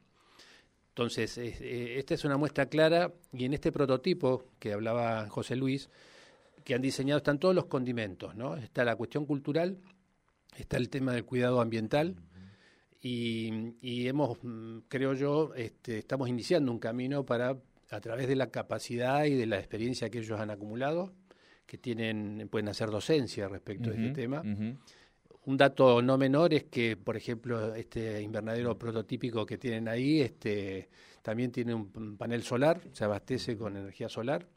Entonces, 0.90 1.40
eh, 1.40 1.98
esta 1.98 2.14
es 2.14 2.24
una 2.26 2.38
muestra 2.38 2.68
clara 2.68 3.12
y 3.34 3.46
en 3.46 3.56
este 3.56 3.72
prototipo 3.72 4.44
que 4.60 4.72
hablaba 4.72 5.28
José 5.30 5.56
Luis, 5.56 5.90
que 6.64 6.76
han 6.76 6.84
diseñado 6.84 7.18
están 7.18 7.40
todos 7.40 7.56
los 7.56 7.66
condimentos, 7.66 8.36
¿no? 8.36 8.58
Está 8.58 8.86
la 8.86 8.96
cuestión 8.96 9.26
cultural, 9.26 9.80
está 10.56 10.78
el 10.78 10.90
tema 10.90 11.12
del 11.12 11.26
cuidado 11.26 11.60
ambiental 11.60 12.16
y, 13.02 14.08
hemos, 14.08 14.38
mm, 14.44 14.82
creo 14.90 15.16
yo, 15.16 15.56
este, 15.56 15.98
estamos 15.98 16.30
iniciando 16.30 16.72
un 16.72 16.78
camino 16.78 17.26
para, 17.26 17.58
a 17.92 18.00
través 18.00 18.28
de 18.28 18.36
la 18.36 18.50
capacidad 18.50 19.26
y 19.26 19.36
de 19.36 19.46
la 19.46 19.58
experiencia 19.58 20.10
que 20.10 20.20
ellos 20.20 20.40
han 20.40 20.50
acumulado, 20.50 21.14
que 21.66 21.78
tienen, 21.78 22.48
pueden 22.50 22.70
hacer 22.70 22.90
docencia 22.90 23.48
respecto 23.48 23.90
uh 23.90 23.94
-huh, 23.94 23.98
de 23.98 24.08
este 24.08 24.22
tema. 24.22 24.42
Uh 24.42 24.46
-huh. 24.46 24.78
Un 25.46 25.58
dato 25.58 26.02
no 26.02 26.18
menor 26.18 26.54
es 26.54 26.64
que, 26.66 26.98
por 26.98 27.16
ejemplo, 27.16 27.76
este 27.76 28.22
invernadero 28.22 28.78
prototípico 28.78 29.46
que 29.46 29.60
tienen 29.60 29.88
ahí, 29.88 30.22
este, 30.22 30.90
también 31.22 31.52
tiene 31.52 31.74
un 31.74 32.18
panel 32.18 32.42
solar, 32.42 32.82
se 32.94 33.04
abastece 33.04 33.56
con 33.56 33.78
energía 33.78 34.10
solar, 34.10 34.48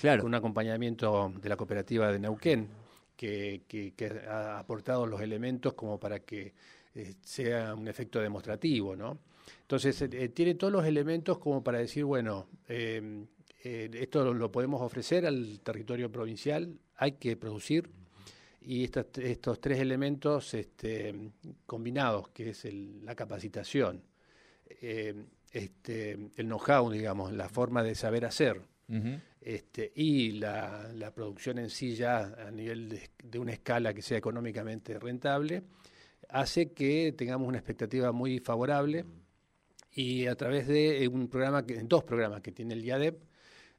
claro. 0.00 0.22
con 0.22 0.28
un 0.28 0.34
acompañamiento 0.36 1.32
de 1.40 1.48
la 1.48 1.56
cooperativa 1.56 2.12
de 2.12 2.20
Neuquén, 2.20 2.68
que, 3.16 3.62
que, 3.66 3.94
que 3.94 4.06
ha 4.28 4.58
aportado 4.60 5.06
los 5.06 5.20
elementos 5.20 5.74
como 5.74 5.98
para 5.98 6.20
que 6.20 6.54
eh, 6.94 7.14
sea 7.22 7.74
un 7.74 7.88
efecto 7.88 8.20
demostrativo, 8.20 8.94
¿no? 8.94 9.18
Entonces, 9.62 10.00
eh, 10.02 10.28
tiene 10.28 10.54
todos 10.54 10.72
los 10.72 10.84
elementos 10.84 11.38
como 11.38 11.62
para 11.62 11.78
decir, 11.78 12.04
bueno, 12.04 12.48
eh, 12.68 13.26
eh, 13.64 13.90
esto 13.94 14.24
lo, 14.24 14.34
lo, 14.34 14.52
podemos 14.52 14.80
ofrecer 14.80 15.26
al 15.26 15.60
territorio 15.60 16.10
provincial, 16.10 16.78
hay 16.96 17.12
que 17.12 17.36
producir, 17.36 17.90
y 18.60 18.84
estos, 18.84 19.06
estos 19.18 19.60
tres 19.60 19.78
elementos 19.78 20.52
este, 20.54 21.32
combinados, 21.66 22.28
que 22.28 22.50
es 22.50 22.64
el, 22.64 23.04
la 23.04 23.14
capacitación, 23.14 24.02
eh, 24.80 25.14
este, 25.52 26.12
el 26.36 26.46
know-how, 26.46 26.90
digamos, 26.90 27.32
la 27.32 27.48
forma 27.48 27.82
de 27.82 27.94
saber 27.94 28.24
hacer, 28.24 28.58
uh 28.88 28.92
-huh. 28.92 29.20
este, 29.40 29.92
y 29.94 30.32
la, 30.32 30.92
la, 30.92 31.12
producción 31.12 31.58
en 31.58 31.70
sí 31.70 31.94
ya 31.94 32.34
a 32.46 32.50
nivel 32.50 32.88
de, 32.88 33.10
de, 33.22 33.38
una 33.38 33.52
escala 33.52 33.94
que 33.94 34.02
sea 34.02 34.18
económicamente 34.18 34.98
rentable, 34.98 35.62
hace 36.28 36.72
que 36.72 37.14
tengamos 37.16 37.48
una 37.48 37.58
expectativa 37.58 38.10
muy 38.10 38.40
favorable 38.40 39.04
y 39.96 40.26
a 40.26 40.36
través 40.36 40.68
de 40.68 41.08
un 41.08 41.26
programa, 41.26 41.64
que, 41.64 41.82
dos 41.82 42.04
programas 42.04 42.42
que 42.42 42.52
tiene 42.52 42.74
el 42.74 42.84
IADEP, 42.84 43.18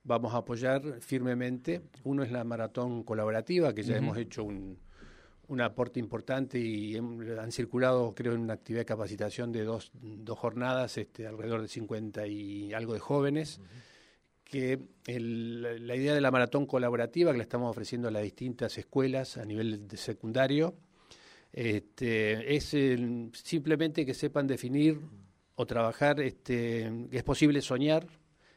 vamos 0.03 0.33
a 0.33 0.38
apoyar 0.38 1.00
firmemente. 1.00 1.83
Uno 2.03 2.24
es 2.24 2.31
la 2.31 2.43
maratón 2.43 3.03
colaborativa, 3.03 3.74
que 3.74 3.83
ya 3.83 3.93
uh 3.93 3.97
-huh. 3.97 4.00
hemos 4.00 4.17
hecho 4.17 4.43
un, 4.43 4.79
un, 5.47 5.62
aporte 5.62 6.00
importante 6.00 6.57
y 6.57 6.97
han 6.97 7.51
circulado, 7.51 8.15
creo, 8.15 8.33
en 8.33 8.41
una 8.41 8.53
actividad 8.53 8.81
de 8.81 8.86
capacitación 8.86 9.51
de 9.51 9.63
dos, 9.63 9.91
dos 9.93 10.39
jornadas, 10.39 10.97
este, 10.97 11.27
alrededor 11.27 11.62
de 11.62 11.67
50 11.67 12.25
y 12.25 12.74
algo 12.74 12.93
de 12.93 13.00
jóvenes. 13.00 13.59
Uh 13.59 13.62
-huh. 13.62 13.83
que 14.43 14.79
el, 15.05 15.86
la 15.86 15.95
idea 15.95 16.15
de 16.15 16.21
la 16.21 16.31
maratón 16.31 16.65
colaborativa 16.65 17.31
que 17.31 17.38
la 17.38 17.43
estamos 17.43 17.69
ofreciendo 17.69 18.07
a 18.07 18.12
las 18.12 18.24
distintas 18.24 18.77
escuelas 18.77 19.38
a 19.38 19.45
nivel 19.45 19.88
de 19.88 19.97
secundario 19.97 20.74
este, 21.51 22.55
es 22.55 22.74
el, 22.74 23.31
simplemente 23.33 24.05
que 24.05 24.13
sepan 24.13 24.47
definir 24.47 25.00
o 25.58 25.66
trabajar 25.66 26.20
este, 26.22 26.92
que 27.10 27.18
es 27.18 27.24
posible 27.24 27.62
soñar 27.62 28.08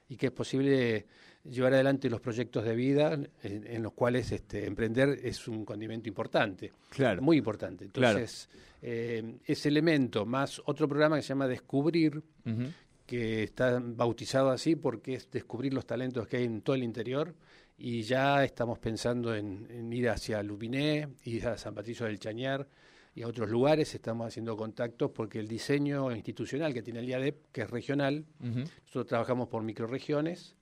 y 0.09 0.17
que 0.17 0.27
es 0.27 0.33
posible 0.33 1.07
llevar 1.45 1.73
adelante 1.73 2.11
los 2.11 2.21
proyectos 2.21 2.63
de 2.65 2.75
vida 2.75 3.15
en, 3.15 3.67
en 3.67 3.83
los 3.83 3.95
cuales 3.95 4.31
este, 4.33 4.67
emprender 4.67 5.19
es 5.23 5.49
un 5.49 5.65
condimento 5.65 6.09
importante, 6.11 6.73
claro. 6.91 7.23
muy 7.23 7.39
importante. 7.39 7.87
Entonces, 7.87 8.49
claro. 8.51 8.65
eh, 8.83 9.35
ese 9.47 9.69
elemento 9.71 10.27
más 10.27 10.61
otro 10.67 10.87
programa 10.87 11.17
que 11.17 11.23
se 11.23 11.29
llama 11.29 11.49
Descubrir, 11.49 12.19
uh 12.19 12.23
-huh. 12.51 12.73
que 13.07 13.45
está 13.45 13.81
bautizado 13.83 14.51
así 14.51 14.77
porque 14.77 15.15
es 15.15 15.31
descubrir 15.31 15.73
los 15.73 15.87
talentos 15.87 16.29
que 16.29 16.37
hay 16.37 16.45
en 16.45 16.61
todo 16.61 16.77
el 16.77 16.83
interior 16.83 17.35
y 17.79 18.03
ya 18.03 18.45
estamos 18.45 18.79
pensando 18.79 19.35
en, 19.35 19.67
en 19.71 19.91
ir 19.91 20.11
hacia 20.11 20.43
Lubiné, 20.43 21.09
ir 21.25 21.47
a 21.47 21.57
San 21.57 21.75
Patricio 21.75 22.05
del 22.05 22.19
Chañar, 22.19 22.69
y 23.15 23.23
a 23.23 23.29
otros 23.29 23.51
lugares, 23.51 23.95
estamos 23.95 24.27
haciendo 24.29 24.57
contactos 24.57 25.11
porque 25.11 25.41
el 25.41 25.49
diseño 25.49 26.15
institucional 26.15 26.73
que 26.73 26.83
tiene 26.83 27.01
el 27.01 27.09
IADEP, 27.09 27.51
que 27.53 27.63
es 27.63 27.71
regional, 27.71 28.25
uh 28.41 28.45
-huh. 28.45 28.71
nosotros 28.83 29.07
trabajamos 29.07 29.49
por 29.49 29.63
microregiones, 29.63 30.57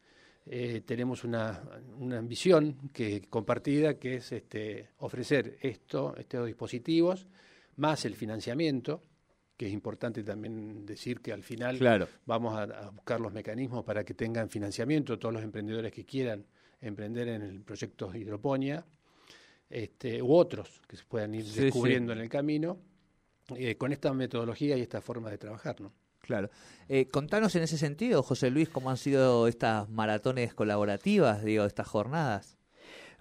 eh, 0.47 0.81
tenemos 0.87 1.25
una, 1.25 1.63
una 1.99 2.19
ambición 2.19 2.91
que, 2.93 3.21
compartida 3.29 3.99
que 3.99 4.17
es 4.17 4.33
este, 4.33 4.89
ofrecer 4.99 5.59
esto, 5.61 6.17
estos 6.17 6.47
dispositivos, 6.47 7.27
más 7.77 8.07
el 8.07 8.15
financiamiento, 8.15 9.03
que 9.57 9.67
es 9.67 9.73
importante 9.73 10.23
también 10.23 10.87
decir 10.87 11.21
que 11.21 11.33
al 11.33 11.43
final 11.43 11.77
claro. 11.77 12.09
vamos 12.25 12.57
a, 12.57 12.63
a, 12.63 12.91
buscar 12.91 13.21
los 13.21 13.33
mecanismos 13.33 13.85
para 13.85 14.05
que 14.05 14.15
tengan 14.15 14.49
financiamiento 14.49 15.19
todos 15.19 15.35
los 15.35 15.43
emprendedores 15.43 15.93
que 15.93 16.05
quieran 16.07 16.47
emprender 16.81 17.29
en 17.29 17.43
el 17.43 17.61
proyecto 17.63 18.15
hidroponía 18.15 18.87
este, 19.71 20.23
u 20.23 20.35
otros 20.35 20.81
que 20.89 20.97
se 20.97 21.05
puedan 21.05 21.35
ir 21.35 21.45
sí, 21.45 21.61
descubriendo 21.61 22.13
sí. 22.13 22.19
en 22.19 22.23
el 22.23 22.29
camino, 22.29 22.79
eh, 23.57 23.77
con 23.77 23.93
esta 23.93 24.13
metodología 24.13 24.77
y 24.77 24.83
esta 24.83 25.01
forma 25.01 25.31
de 25.31 25.39
trabajar. 25.39 25.81
¿no? 25.81 25.93
Claro. 26.21 26.51
Eh, 26.89 27.09
contanos 27.09 27.55
en 27.57 27.63
ese 27.63 27.79
sentido, 27.79 28.23
José 28.23 28.51
Luis, 28.51 28.69
cómo 28.69 28.91
han 28.91 28.97
sido 28.97 29.49
estas 29.49 29.89
maratones 29.89 30.55
colaborativas, 30.55 31.43
digo, 31.43 31.65
estas 31.65 31.89
jornadas. 31.89 32.58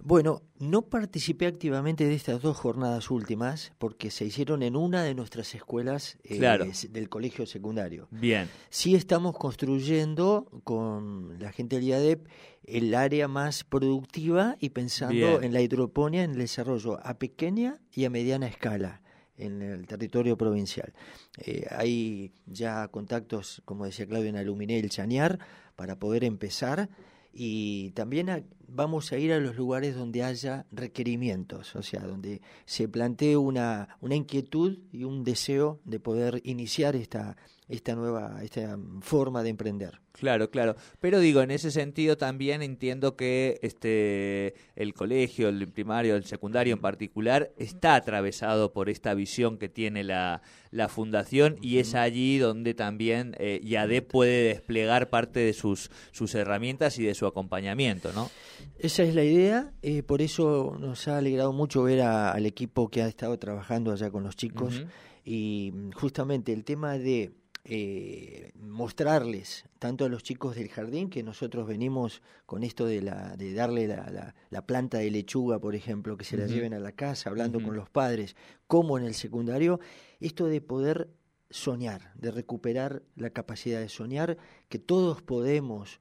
Bueno, 0.03 0.43
no 0.59 0.83
participé 0.83 1.47
activamente 1.47 2.05
de 2.05 2.13
estas 2.13 2.41
dos 2.41 2.55
jornadas 2.55 3.09
últimas 3.11 3.73
porque 3.77 4.11
se 4.11 4.25
hicieron 4.25 4.63
en 4.63 4.75
una 4.75 5.03
de 5.03 5.15
nuestras 5.15 5.53
escuelas 5.55 6.17
eh, 6.23 6.37
claro. 6.37 6.65
del 6.89 7.09
colegio 7.09 7.45
secundario. 7.45 8.07
Bien. 8.11 8.49
Sí 8.69 8.95
estamos 8.95 9.35
construyendo 9.37 10.47
con 10.63 11.39
la 11.39 11.51
gente 11.51 11.77
del 11.77 11.85
IADEP 11.85 12.27
el 12.63 12.93
área 12.95 13.27
más 13.27 13.63
productiva 13.63 14.55
y 14.59 14.69
pensando 14.69 15.13
Bien. 15.15 15.43
en 15.43 15.53
la 15.53 15.61
hidroponía, 15.61 16.23
en 16.23 16.31
el 16.31 16.37
desarrollo 16.37 16.99
a 17.05 17.17
pequeña 17.17 17.79
y 17.93 18.05
a 18.05 18.09
mediana 18.09 18.47
escala 18.47 19.01
en 19.37 19.61
el 19.61 19.87
territorio 19.87 20.37
provincial. 20.37 20.93
Eh, 21.37 21.65
hay 21.69 22.33
ya 22.45 22.87
contactos, 22.89 23.61
como 23.65 23.85
decía 23.85 24.07
Claudio, 24.07 24.29
en 24.29 24.37
Aluminé 24.37 24.77
y 24.77 24.79
el 24.79 24.89
Chañar 24.89 25.39
para 25.75 25.97
poder 25.97 26.23
empezar 26.23 26.89
y 27.33 27.91
también 27.91 28.29
a, 28.29 28.43
vamos 28.67 29.11
a 29.11 29.17
ir 29.17 29.33
a 29.33 29.39
los 29.39 29.55
lugares 29.55 29.95
donde 29.95 30.23
haya 30.23 30.65
requerimientos, 30.71 31.75
o 31.75 31.83
sea, 31.83 32.01
donde 32.01 32.41
se 32.65 32.87
plantee 32.87 33.37
una, 33.37 33.97
una 34.01 34.15
inquietud 34.15 34.79
y 34.91 35.03
un 35.03 35.23
deseo 35.23 35.79
de 35.85 35.99
poder 35.99 36.41
iniciar 36.43 36.95
esta, 36.95 37.37
esta 37.67 37.95
nueva 37.95 38.39
esta 38.43 38.77
forma 39.01 39.43
de 39.43 39.49
emprender. 39.49 39.99
Claro, 40.13 40.49
claro. 40.49 40.75
Pero 40.99 41.19
digo, 41.19 41.41
en 41.41 41.51
ese 41.51 41.69
sentido 41.69 42.17
también 42.17 42.63
entiendo 42.63 43.15
que 43.15 43.59
este 43.61 44.55
el 44.75 44.93
colegio, 44.93 45.49
el 45.49 45.67
primario, 45.67 46.15
el 46.15 46.23
secundario 46.23 46.73
en 46.73 46.81
particular, 46.81 47.51
está 47.57 47.95
atravesado 47.95 48.73
por 48.73 48.89
esta 48.89 49.13
visión 49.13 49.57
que 49.57 49.69
tiene 49.69 50.03
la, 50.03 50.41
la 50.71 50.87
fundación 50.87 51.57
y 51.61 51.77
es 51.77 51.93
allí 51.93 52.39
donde 52.39 52.73
también 52.73 53.35
eh, 53.37 53.59
YADE 53.63 54.01
puede 54.01 54.47
desplegar 54.47 55.09
parte 55.09 55.41
de 55.41 55.53
sus, 55.53 55.91
sus 56.11 56.33
herramientas 56.33 56.97
y 56.97 57.03
de 57.03 57.13
su 57.13 57.27
acompañamiento, 57.27 58.11
¿no? 58.13 58.31
Esa 58.79 59.03
es 59.03 59.13
la 59.13 59.23
idea, 59.23 59.71
eh, 59.83 60.01
por 60.01 60.21
eso 60.21 60.77
nos 60.79 61.07
ha 61.07 61.17
alegrado 61.17 61.53
mucho 61.53 61.83
ver 61.83 62.01
a, 62.01 62.31
al 62.31 62.45
equipo 62.45 62.89
que 62.89 63.03
ha 63.03 63.07
estado 63.07 63.37
trabajando 63.37 63.91
allá 63.91 64.09
con 64.09 64.23
los 64.23 64.35
chicos. 64.35 64.79
Uh 64.79 64.81
-huh 64.83 64.87
y 65.27 65.71
mm, 65.73 65.91
justamente 65.91 66.53
el 66.53 66.63
tema 66.63 66.97
de 66.97 67.33
eh, 67.69 68.51
mostrarles 68.55 69.65
tanto 69.77 70.05
a 70.05 70.09
los 70.09 70.23
chicos 70.23 70.55
del 70.55 70.69
jardín 70.69 71.09
que 71.09 71.21
nosotros 71.21 71.67
venimos 71.67 72.21
con 72.45 72.63
esto 72.63 72.85
de, 72.85 73.01
la, 73.01 73.35
de 73.35 73.53
darle 73.53 73.87
la, 73.87 74.33
la, 74.49 74.65
planta 74.65 74.99
de 74.99 75.11
lechuga, 75.11 75.59
por 75.59 75.75
ejemplo, 75.75 76.15
que 76.15 76.23
se 76.23 76.37
la 76.37 76.47
lleven 76.47 76.73
a 76.73 76.79
la 76.79 76.93
casa, 76.93 77.29
hablando 77.29 77.61
con 77.61 77.75
los 77.75 77.89
padres, 77.89 78.37
como 78.67 78.97
en 78.97 79.03
el 79.03 79.15
secundario, 79.15 79.81
esto 80.21 80.45
de 80.45 80.61
poder 80.61 81.09
soñar, 81.49 82.13
de 82.15 82.31
recuperar 82.31 83.03
la 83.17 83.31
capacidad 83.31 83.81
de 83.81 83.89
soñar, 83.89 84.37
que 84.69 84.79
todos 84.79 85.21
podemos 85.21 85.99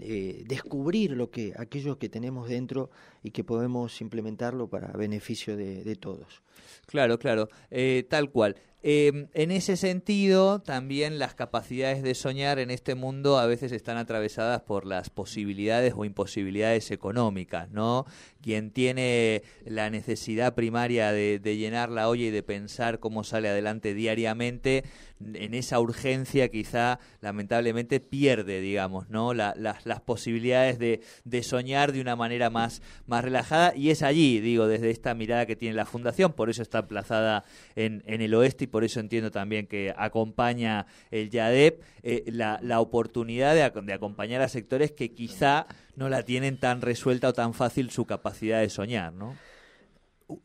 eh, 0.00 0.44
descubrir 0.46 1.12
lo 1.12 1.30
que 1.32 1.54
aquello 1.56 1.98
que 1.98 2.08
tenemos 2.08 2.48
dentro 2.48 2.90
y 3.24 3.32
que 3.32 3.42
podemos 3.42 4.00
implementarlo 4.00 4.68
para 4.68 4.92
beneficio 4.92 5.56
de, 5.56 5.96
todos. 5.96 6.42
Claro, 6.86 7.18
claro, 7.18 7.48
eh, 7.70 8.06
tal 8.08 8.30
cual. 8.30 8.54
Em, 8.82 9.26
en 9.34 9.50
ese 9.50 9.76
sentido, 9.76 10.62
también 10.62 11.18
las 11.18 11.34
capacidades 11.34 12.02
de 12.02 12.14
soñar 12.14 12.58
en 12.58 12.70
este 12.70 12.94
mundo 12.94 13.38
a 13.38 13.44
veces 13.44 13.72
están 13.72 13.98
atravesadas 13.98 14.62
por 14.62 14.86
las 14.86 15.10
posibilidades 15.10 15.92
o 15.94 16.06
imposibilidades 16.06 16.90
económicas, 16.90 17.70
¿no? 17.70 18.06
Quien 18.40 18.70
tiene 18.70 19.42
la 19.66 19.90
necesidad 19.90 20.54
primaria 20.54 21.12
de, 21.12 21.38
llenar 21.38 21.90
la 21.90 22.08
olla 22.08 22.24
y 22.24 22.30
de 22.30 22.42
pensar 22.42 23.00
cómo 23.00 23.22
sale 23.22 23.50
adelante 23.50 23.92
diariamente, 23.92 24.84
en 25.20 25.52
esa 25.52 25.78
urgencia 25.78 26.48
quizá 26.48 27.00
lamentablemente 27.20 28.00
pierde, 28.00 28.62
digamos, 28.62 29.10
¿no? 29.10 29.34
las 29.34 30.00
posibilidades 30.06 30.78
de, 30.78 31.42
soñar 31.42 31.92
de 31.92 32.00
una 32.00 32.16
manera 32.16 32.48
más, 32.48 32.80
más 33.06 33.22
relajada 33.22 33.74
y 33.76 33.90
es 33.90 34.02
allí, 34.02 34.40
digo, 34.40 34.66
desde 34.66 34.88
esta 34.88 35.14
mirada 35.14 35.44
que 35.44 35.56
tiene 35.56 35.74
la 35.74 35.84
Fundación, 35.84 36.32
por 36.32 36.48
eso 36.48 36.62
está 36.62 36.78
emplazada 36.78 37.44
en, 37.76 38.02
en 38.06 38.22
el 38.22 38.32
oeste 38.32 38.69
por 38.70 38.84
eso 38.84 39.00
entiendo 39.00 39.30
también 39.30 39.66
que 39.66 39.92
acompaña 39.96 40.86
el 41.10 41.30
YADEP 41.30 41.82
eh, 42.02 42.24
la, 42.32 42.80
oportunidad 42.80 43.54
de, 43.54 43.62
acompañar 43.92 44.42
a 44.42 44.48
sectores 44.48 44.92
que 44.92 45.12
quizá 45.12 45.66
no 45.96 46.08
la 46.08 46.22
tienen 46.22 46.58
tan 46.58 46.80
resuelta 46.80 47.28
o 47.28 47.32
tan 47.32 47.54
fácil 47.54 47.90
su 47.90 48.06
capacidad 48.06 48.60
de 48.60 48.70
soñar, 48.70 49.12
¿no? 49.12 49.36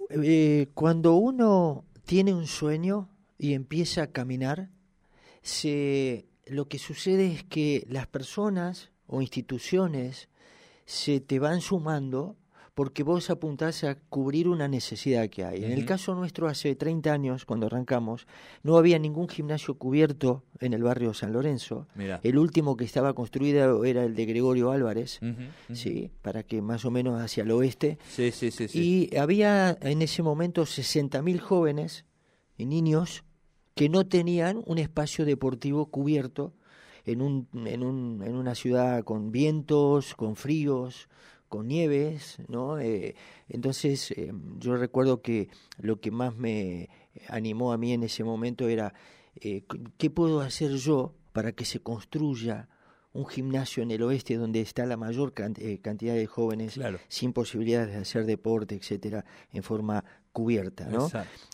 Eh, 0.09 0.67
cuando 0.73 1.15
uno 1.15 1.85
tiene 2.05 2.33
un 2.33 2.47
sueño 2.47 3.09
y 3.37 3.53
empieza 3.53 4.03
a 4.03 4.07
caminar, 4.07 4.69
se, 5.41 6.25
lo 6.45 6.67
que 6.67 6.79
sucede 6.79 7.27
es 7.27 7.43
que 7.43 7.85
las 7.89 8.07
personas 8.07 8.91
o 9.07 9.21
instituciones 9.21 10.29
se 10.85 11.19
te 11.19 11.39
van 11.39 11.61
sumando 11.61 12.35
porque 12.75 13.03
vos 13.03 13.29
apuntás 13.29 13.85
a 13.85 13.95
cubrir 13.95 14.49
una 14.49 14.67
necesidad 14.67 15.29
que 15.29 15.45
hay. 15.45 15.63
En 15.63 15.71
el 15.71 15.85
caso 15.85 16.13
nuestro, 16.13 16.47
hace 16.49 16.75
30 16.75 17.11
años, 17.11 17.45
cuando 17.45 17.67
arrancamos, 17.67 18.27
no 18.63 18.77
había 18.77 18.99
ningún 18.99 19.29
gimnasio 19.29 19.75
cubierto 19.75 20.43
en 20.59 20.73
el 20.73 20.83
barrio 20.83 21.13
San 21.13 21.31
Lorenzo. 21.31 21.87
El 22.21 22.37
último 22.37 22.75
que 22.75 22.83
estaba 22.83 23.13
construido 23.13 23.85
era 23.85 24.03
el 24.03 24.13
de 24.13 24.25
Gregorio 24.25 24.71
Álvarez, 24.71 25.21
¿sí? 25.71 26.11
para 26.21 26.43
que 26.43 26.61
más 26.61 26.83
o 26.83 26.91
menos 26.91 27.21
hacia 27.21 27.43
el 27.43 27.51
oeste. 27.51 27.97
Sí, 28.09 28.31
sí, 28.31 28.51
sí, 28.51 28.67
y 28.73 29.15
había 29.17 29.77
en 29.81 30.01
ese 30.01 30.21
momento 30.21 30.63
60.000 30.63 31.39
jóvenes 31.39 32.03
y 32.57 32.65
niños 32.65 33.23
que 33.73 33.87
no 33.87 34.05
tenían 34.05 34.61
un 34.65 34.79
espacio 34.79 35.23
deportivo 35.23 35.85
cubierto 35.85 36.53
en, 37.05 37.21
un, 37.21 37.47
en, 37.53 37.83
un, 37.83 38.21
en 38.21 38.35
una 38.35 38.53
ciudad 38.53 39.03
con 39.05 39.31
vientos, 39.31 40.13
con 40.15 40.35
fríos, 40.35 41.07
con 41.49 41.67
nieves, 41.67 42.37
¿no? 42.47 42.79
Eh, 42.79 43.15
entonces 43.49 44.11
eh, 44.11 44.31
yo 44.59 44.75
recuerdo 44.75 45.21
que 45.21 45.49
lo 45.77 45.99
que 45.99 46.11
más 46.11 46.35
me 46.35 46.89
animó 47.27 47.71
a 47.71 47.77
mí 47.77 47.93
en 47.93 48.03
ese 48.03 48.23
momento 48.23 48.67
era 48.67 48.93
eh, 49.35 49.63
qué 49.97 50.09
puedo 50.09 50.41
hacer 50.41 50.71
yo 50.71 51.13
para 51.31 51.51
que 51.51 51.65
se 51.65 51.79
construya 51.79 52.69
un 53.13 53.25
gimnasio 53.25 53.81
en 53.81 53.91
el 53.91 54.03
oeste 54.03 54.35
donde 54.35 54.59
está 54.59 54.85
la 54.85 54.97
mayor 54.97 55.33
cantidad 55.33 56.15
de 56.15 56.27
jóvenes 56.27 56.77
sin 57.07 57.31
posibilidades 57.31 57.93
de 57.93 58.01
hacer 58.01 58.25
deporte, 58.25 58.75
etcétera, 58.75 59.23
en 59.53 59.63
forma 59.63 60.03
cubierta, 60.35 60.85
¿no? 60.85 61.09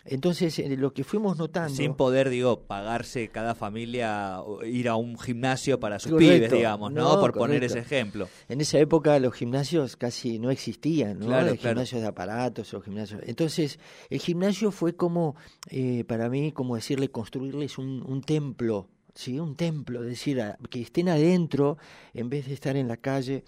Entonces, 0.06 0.58
eh, 0.58 0.76
lo 0.76 0.92
que 0.92 1.04
fuimos 1.04 1.38
notando... 1.38 1.76
Sin 1.76 1.94
poder, 1.94 2.30
digo, 2.30 2.64
pagarse 2.64 3.30
cada 3.30 3.54
familia, 3.54 4.40
ir 4.66 4.90
a 4.90 4.96
un 4.96 5.20
gimnasio 5.20 5.80
para 5.80 6.00
sus 6.00 6.14
pibes, 6.14 6.52
digamos, 6.52 6.92
¿no? 6.92 7.20
Por 7.20 7.32
poner 7.32 7.64
ese 7.64 7.80
ejemplo. 7.80 8.28
En 8.50 8.60
esa 8.60 8.80
época 8.80 9.18
los 9.20 9.34
gimnasios 9.36 9.96
casi 9.96 10.40
no 10.40 10.50
existían, 10.50 11.20
¿no? 11.20 11.42
los 11.42 11.60
gimnasios 11.60 12.02
de 12.02 12.08
aparatos 12.08 12.74
o 12.74 12.82
gimnasios... 12.82 13.22
Entonces, 13.26 13.80
el 14.10 14.20
gimnasio 14.20 14.72
fue 14.72 14.96
como, 14.96 15.36
eh, 15.70 16.04
para 16.06 16.28
mí, 16.28 16.52
como 16.52 16.76
decirle, 16.76 17.10
construirles 17.10 17.78
un, 17.78 18.04
un 18.06 18.22
templo, 18.24 18.90
¿sí? 19.14 19.40
Un 19.40 19.56
templo, 19.56 20.02
decir, 20.02 20.42
que 20.72 20.82
estén 20.82 21.10
adentro 21.10 21.78
en 22.16 22.30
vez 22.30 22.48
de 22.48 22.56
estar 22.56 22.76
en 22.76 22.88
la 22.88 22.98
calle. 22.98 23.44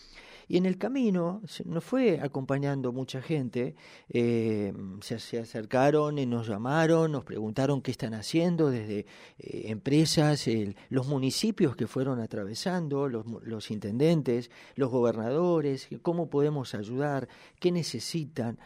Y 0.47 0.57
en 0.57 0.65
el 0.65 0.77
camino 0.77 1.41
nos 1.65 1.83
fue 1.83 2.19
acompañando 2.21 2.91
mucha 2.91 3.21
gente, 3.21 3.75
eh, 4.09 4.73
se, 5.01 5.39
acercaron, 5.39 6.17
y 6.19 6.25
nos 6.25 6.47
llamaron, 6.47 7.11
nos 7.11 7.23
preguntaron 7.23 7.81
qué 7.81 7.91
están 7.91 8.13
haciendo 8.13 8.69
desde 8.69 9.05
eh, 9.37 9.63
empresas, 9.65 10.45
los 10.89 11.07
municipios 11.07 11.75
que 11.75 11.87
fueron 11.87 12.19
atravesando, 12.19 13.07
los, 13.07 13.25
los 13.43 13.71
intendentes, 13.71 14.51
los 14.75 14.89
gobernadores, 14.89 15.87
cómo 16.01 16.29
podemos 16.29 16.75
ayudar, 16.75 17.27
qué 17.59 17.71
necesitan. 17.71 18.59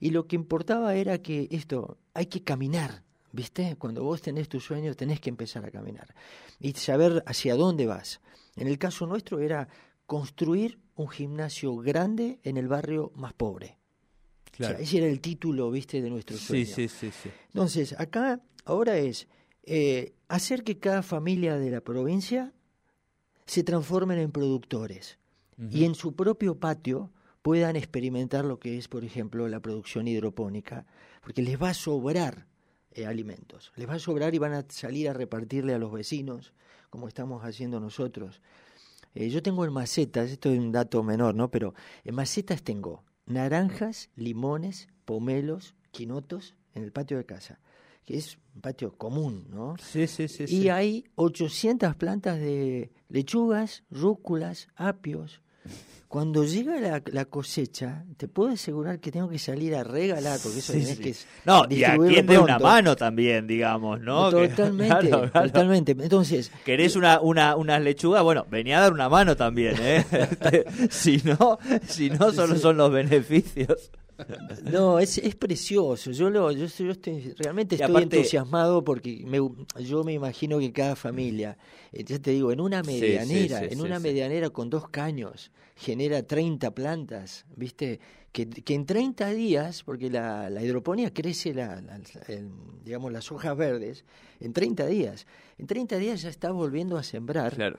Y 0.00 0.10
lo 0.10 0.26
que 0.26 0.36
importaba 0.36 0.94
era 0.94 1.18
que 1.18 1.48
esto, 1.50 1.98
hay 2.12 2.26
que 2.26 2.42
caminar, 2.42 3.02
¿viste? 3.32 3.76
Cuando 3.76 4.04
vos 4.04 4.22
tenés 4.22 4.48
tus 4.48 4.64
sueños 4.64 4.96
tenés 4.96 5.20
que 5.20 5.30
empezar 5.30 5.64
a 5.64 5.70
caminar 5.70 6.14
y 6.60 6.72
saber 6.72 7.22
hacia 7.26 7.56
dónde 7.56 7.86
vas. 7.86 8.20
En 8.56 8.68
el 8.68 8.78
caso 8.78 9.06
nuestro 9.06 9.40
era 9.40 9.68
construir 10.06 10.78
un 10.96 11.08
gimnasio 11.08 11.76
grande 11.76 12.38
en 12.42 12.56
el 12.56 12.68
barrio 12.68 13.12
más 13.14 13.32
pobre. 13.32 13.78
Claro. 14.52 14.78
ese 14.78 14.98
era 14.98 15.08
el 15.08 15.20
título, 15.20 15.68
viste, 15.70 16.00
de 16.00 16.10
nuestro 16.10 16.36
sueño. 16.36 16.64
Sí, 16.64 16.88
sí, 16.88 17.10
sí, 17.10 17.28
Entonces, 17.48 17.98
acá 17.98 18.40
ahora 18.64 18.98
es 18.98 19.26
eh, 19.64 20.14
hacer 20.28 20.62
que 20.62 20.78
cada 20.78 21.02
familia 21.02 21.56
de 21.56 21.70
la 21.70 21.80
provincia 21.80 22.52
se 23.46 23.64
transformen 23.64 24.18
en 24.18 24.30
productores 24.30 25.18
y 25.70 25.84
en 25.84 25.94
su 25.94 26.14
propio 26.14 26.58
patio 26.58 27.12
puedan 27.42 27.76
experimentar 27.76 28.44
lo 28.44 28.58
que 28.58 28.78
es, 28.78 28.88
por 28.88 29.04
ejemplo, 29.04 29.48
la 29.48 29.60
producción 29.60 30.08
hidropónica, 30.08 30.86
porque 31.20 31.42
les 31.42 31.60
va 31.60 31.70
a 31.70 31.74
sobrar 31.74 32.46
eh, 32.90 33.06
alimentos, 33.06 33.72
les 33.76 33.88
va 33.88 33.94
a 33.94 33.98
sobrar 33.98 34.34
y 34.34 34.38
van 34.38 34.52
a 34.54 34.64
salir 34.68 35.08
a 35.08 35.12
repartirle 35.12 35.74
a 35.74 35.78
los 35.78 35.92
vecinos, 35.92 36.52
como 36.90 37.06
estamos 37.06 37.44
haciendo 37.44 37.80
nosotros. 37.80 38.40
Eh, 39.14 39.30
yo 39.30 39.42
tengo 39.42 39.64
en 39.64 39.72
macetas, 39.72 40.30
esto 40.30 40.50
es 40.50 40.58
un 40.58 40.72
dato 40.72 41.02
menor, 41.02 41.34
¿no? 41.34 41.50
Pero 41.50 41.74
en 42.04 42.14
macetas 42.14 42.62
tengo 42.62 43.04
naranjas, 43.26 44.10
limones, 44.16 44.88
pomelos, 45.04 45.74
quinotos 45.90 46.54
en 46.74 46.82
el 46.82 46.92
patio 46.92 47.16
de 47.16 47.24
casa, 47.24 47.60
que 48.04 48.16
es 48.16 48.38
un 48.54 48.60
patio 48.60 48.96
común, 48.96 49.46
¿no? 49.50 49.76
Sí, 49.78 50.06
sí, 50.06 50.28
sí. 50.28 50.44
Y 50.48 50.68
hay 50.68 51.04
800 51.14 51.94
plantas 51.96 52.38
de 52.38 52.92
lechugas, 53.08 53.84
rúculas, 53.90 54.68
apios, 54.74 55.40
cuando 56.14 56.44
llega 56.44 57.02
la, 57.06 57.24
cosecha, 57.24 58.04
te 58.16 58.28
puedo 58.28 58.52
asegurar 58.52 59.00
que 59.00 59.10
tengo 59.10 59.28
que 59.28 59.40
salir 59.40 59.74
a 59.74 59.82
regalar, 59.82 60.38
porque 60.40 60.60
eso 60.60 60.72
sí, 60.72 60.96
que 60.96 61.12
No, 61.44 61.64
y 61.68 61.82
a 61.82 61.98
quien 61.98 62.24
dé 62.24 62.38
una 62.38 62.56
mano 62.60 62.94
también, 62.94 63.48
digamos, 63.48 64.00
¿no? 64.00 64.30
Totalmente, 64.30 65.10
totalmente. 65.10 65.96
Entonces... 65.98 66.52
¿Querés 66.64 66.94
una, 66.94 67.20
una, 67.20 67.56
unas 67.56 67.82
lechugas? 67.82 68.22
Bueno, 68.22 68.46
venía 68.48 68.78
a 68.78 68.82
dar 68.82 68.92
una 68.92 69.08
mano 69.08 69.34
también, 69.34 69.74
¿eh? 69.80 70.04
si 70.88 71.20
no, 71.24 71.58
si 71.84 72.10
no, 72.10 72.30
solo 72.30 72.54
son 72.58 72.76
los 72.76 72.92
beneficios. 72.92 73.90
No, 74.64 74.98
es, 74.98 75.18
es 75.18 75.34
precioso. 75.34 76.10
Yo 76.10 76.30
lo, 76.30 76.50
yo, 76.52 76.66
estoy, 76.66 77.34
realmente 77.38 77.76
estoy 77.76 78.02
entusiasmado 78.02 78.84
porque 78.84 79.24
me, 79.26 79.38
yo 79.82 80.04
me 80.04 80.12
imagino 80.12 80.58
que 80.58 80.72
cada 80.72 80.96
familia, 80.96 81.56
eh, 81.92 82.04
ya 82.04 82.18
te 82.18 82.30
digo, 82.32 82.52
en 82.52 82.60
una 82.60 82.82
medianera, 82.82 83.64
en 83.64 83.80
una 83.80 83.98
medianera 83.98 84.50
con 84.50 84.70
dos 84.70 84.88
caños, 84.88 85.50
genera 85.76 86.22
30 86.22 86.74
plantas, 86.74 87.44
¿viste? 87.56 88.00
Que, 88.32 88.48
que 88.48 88.74
en 88.74 88.84
30 88.84 89.30
días, 89.30 89.82
porque 89.84 90.10
la, 90.10 90.50
la 90.50 90.62
hidroponía 90.62 91.12
crece, 91.12 91.54
la, 91.54 91.80
digamos, 92.84 93.12
las 93.12 93.30
hojas 93.30 93.56
verdes, 93.56 94.04
en 94.40 94.52
30 94.52 94.86
días. 94.86 95.26
En 95.56 95.66
30 95.66 95.98
días 95.98 96.22
ya 96.22 96.30
está 96.30 96.50
volviendo 96.50 96.96
a 96.96 97.02
sembrar. 97.02 97.54
Claro 97.54 97.78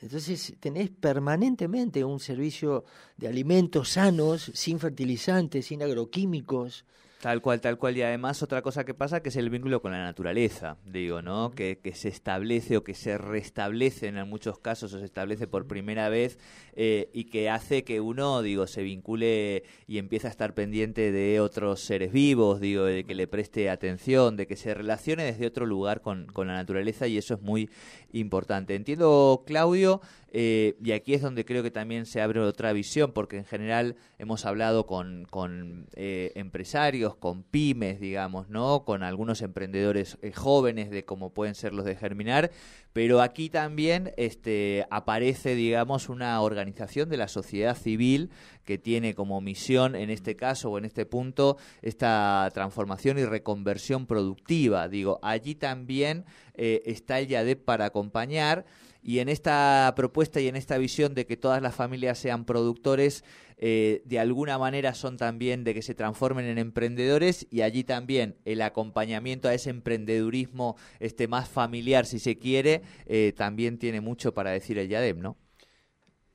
entonces 0.00 0.54
tenés 0.60 0.90
permanentemente 0.90 2.04
un 2.04 2.20
servicio 2.20 2.84
de 3.16 3.28
alimentos 3.28 3.90
sanos, 3.90 4.50
sin 4.54 4.78
fertilizantes, 4.78 5.66
sin 5.66 5.82
agroquímicos. 5.82 6.84
Tal 7.20 7.40
cual, 7.40 7.62
tal 7.62 7.78
cual. 7.78 7.96
Y 7.96 8.02
además 8.02 8.42
otra 8.42 8.60
cosa 8.60 8.84
que 8.84 8.92
pasa 8.92 9.22
que 9.22 9.30
es 9.30 9.36
el 9.36 9.48
vínculo 9.48 9.80
con 9.80 9.92
la 9.92 10.04
naturaleza, 10.04 10.76
digo, 10.84 11.22
¿no? 11.22 11.50
Que, 11.50 11.78
que 11.82 11.94
se 11.94 12.08
establece 12.08 12.76
o 12.76 12.84
que 12.84 12.92
se 12.92 13.16
restablece 13.16 14.08
en 14.08 14.28
muchos 14.28 14.58
casos 14.58 14.92
o 14.92 14.98
se 14.98 15.06
establece 15.06 15.46
por 15.46 15.66
primera 15.66 16.10
vez 16.10 16.38
eh, 16.74 17.08
y 17.14 17.24
que 17.24 17.48
hace 17.48 17.84
que 17.84 18.00
uno, 18.00 18.42
digo, 18.42 18.66
se 18.66 18.82
vincule 18.82 19.64
y 19.86 19.96
empiece 19.96 20.26
a 20.26 20.30
estar 20.30 20.52
pendiente 20.52 21.10
de 21.10 21.40
otros 21.40 21.80
seres 21.80 22.12
vivos, 22.12 22.60
digo, 22.60 22.84
de 22.84 23.04
que 23.04 23.14
le 23.14 23.26
preste 23.26 23.70
atención, 23.70 24.36
de 24.36 24.46
que 24.46 24.56
se 24.56 24.74
relacione 24.74 25.24
desde 25.24 25.46
otro 25.46 25.64
lugar 25.64 26.02
con, 26.02 26.26
con 26.26 26.48
la 26.48 26.54
naturaleza 26.54 27.06
y 27.06 27.16
eso 27.16 27.34
es 27.34 27.40
muy 27.40 27.70
importante. 28.12 28.74
Entiendo, 28.74 29.42
Claudio, 29.46 30.02
eh, 30.38 30.76
y 30.84 30.92
aquí 30.92 31.14
es 31.14 31.22
donde 31.22 31.46
creo 31.46 31.62
que 31.62 31.70
también 31.70 32.04
se 32.04 32.20
abre 32.20 32.40
otra 32.40 32.74
visión, 32.74 33.12
porque 33.12 33.38
en 33.38 33.46
general 33.46 33.96
hemos 34.18 34.44
hablado 34.44 34.86
con, 34.86 35.24
con 35.30 35.86
eh, 35.94 36.32
empresarios, 36.34 37.05
con 37.14 37.44
pymes, 37.44 38.00
digamos, 38.00 38.48
¿no? 38.48 38.84
Con 38.84 39.04
algunos 39.04 39.40
emprendedores 39.42 40.18
eh, 40.22 40.32
jóvenes 40.32 40.90
de 40.90 41.04
cómo 41.04 41.32
pueden 41.32 41.54
ser 41.54 41.72
los 41.72 41.84
de 41.84 41.94
Germinar, 41.94 42.50
pero 42.96 43.20
aquí 43.20 43.50
también 43.50 44.14
este, 44.16 44.86
aparece, 44.88 45.54
digamos, 45.54 46.08
una 46.08 46.40
organización 46.40 47.10
de 47.10 47.18
la 47.18 47.28
sociedad 47.28 47.76
civil 47.76 48.30
que 48.64 48.78
tiene 48.78 49.14
como 49.14 49.42
misión, 49.42 49.94
en 49.94 50.08
este 50.08 50.34
caso 50.34 50.70
o 50.70 50.78
en 50.78 50.86
este 50.86 51.04
punto, 51.04 51.58
esta 51.82 52.50
transformación 52.54 53.18
y 53.18 53.26
reconversión 53.26 54.06
productiva. 54.06 54.88
Digo, 54.88 55.18
allí 55.20 55.54
también 55.54 56.24
está 56.54 57.18
el 57.18 57.26
YADEP 57.26 57.66
para 57.66 57.84
acompañar. 57.84 58.64
Y 59.02 59.20
en 59.20 59.28
esta 59.28 59.92
propuesta 59.94 60.40
y 60.40 60.48
en 60.48 60.56
esta 60.56 60.78
visión 60.78 61.14
de 61.14 61.26
que 61.26 61.36
todas 61.36 61.62
las 61.62 61.76
familias 61.76 62.18
sean 62.18 62.44
productores, 62.44 63.24
eh, 63.58 64.02
de 64.04 64.18
alguna 64.18 64.58
manera 64.58 64.94
son 64.94 65.16
también 65.16 65.64
de 65.64 65.72
que 65.72 65.80
se 65.80 65.94
transformen 65.94 66.44
en 66.44 66.58
emprendedores 66.58 67.46
y 67.50 67.62
allí 67.62 67.84
también 67.84 68.36
el 68.44 68.60
acompañamiento 68.60 69.48
a 69.48 69.54
ese 69.54 69.70
emprendedurismo 69.70 70.76
este, 71.00 71.26
más 71.26 71.48
familiar, 71.48 72.04
si 72.04 72.18
se 72.18 72.36
quiere, 72.36 72.82
eh, 73.06 73.32
también 73.36 73.78
tiene 73.78 74.00
mucho 74.00 74.32
para 74.34 74.50
decir 74.50 74.78
el 74.78 74.88
YADEM, 74.88 75.20
¿no? 75.20 75.36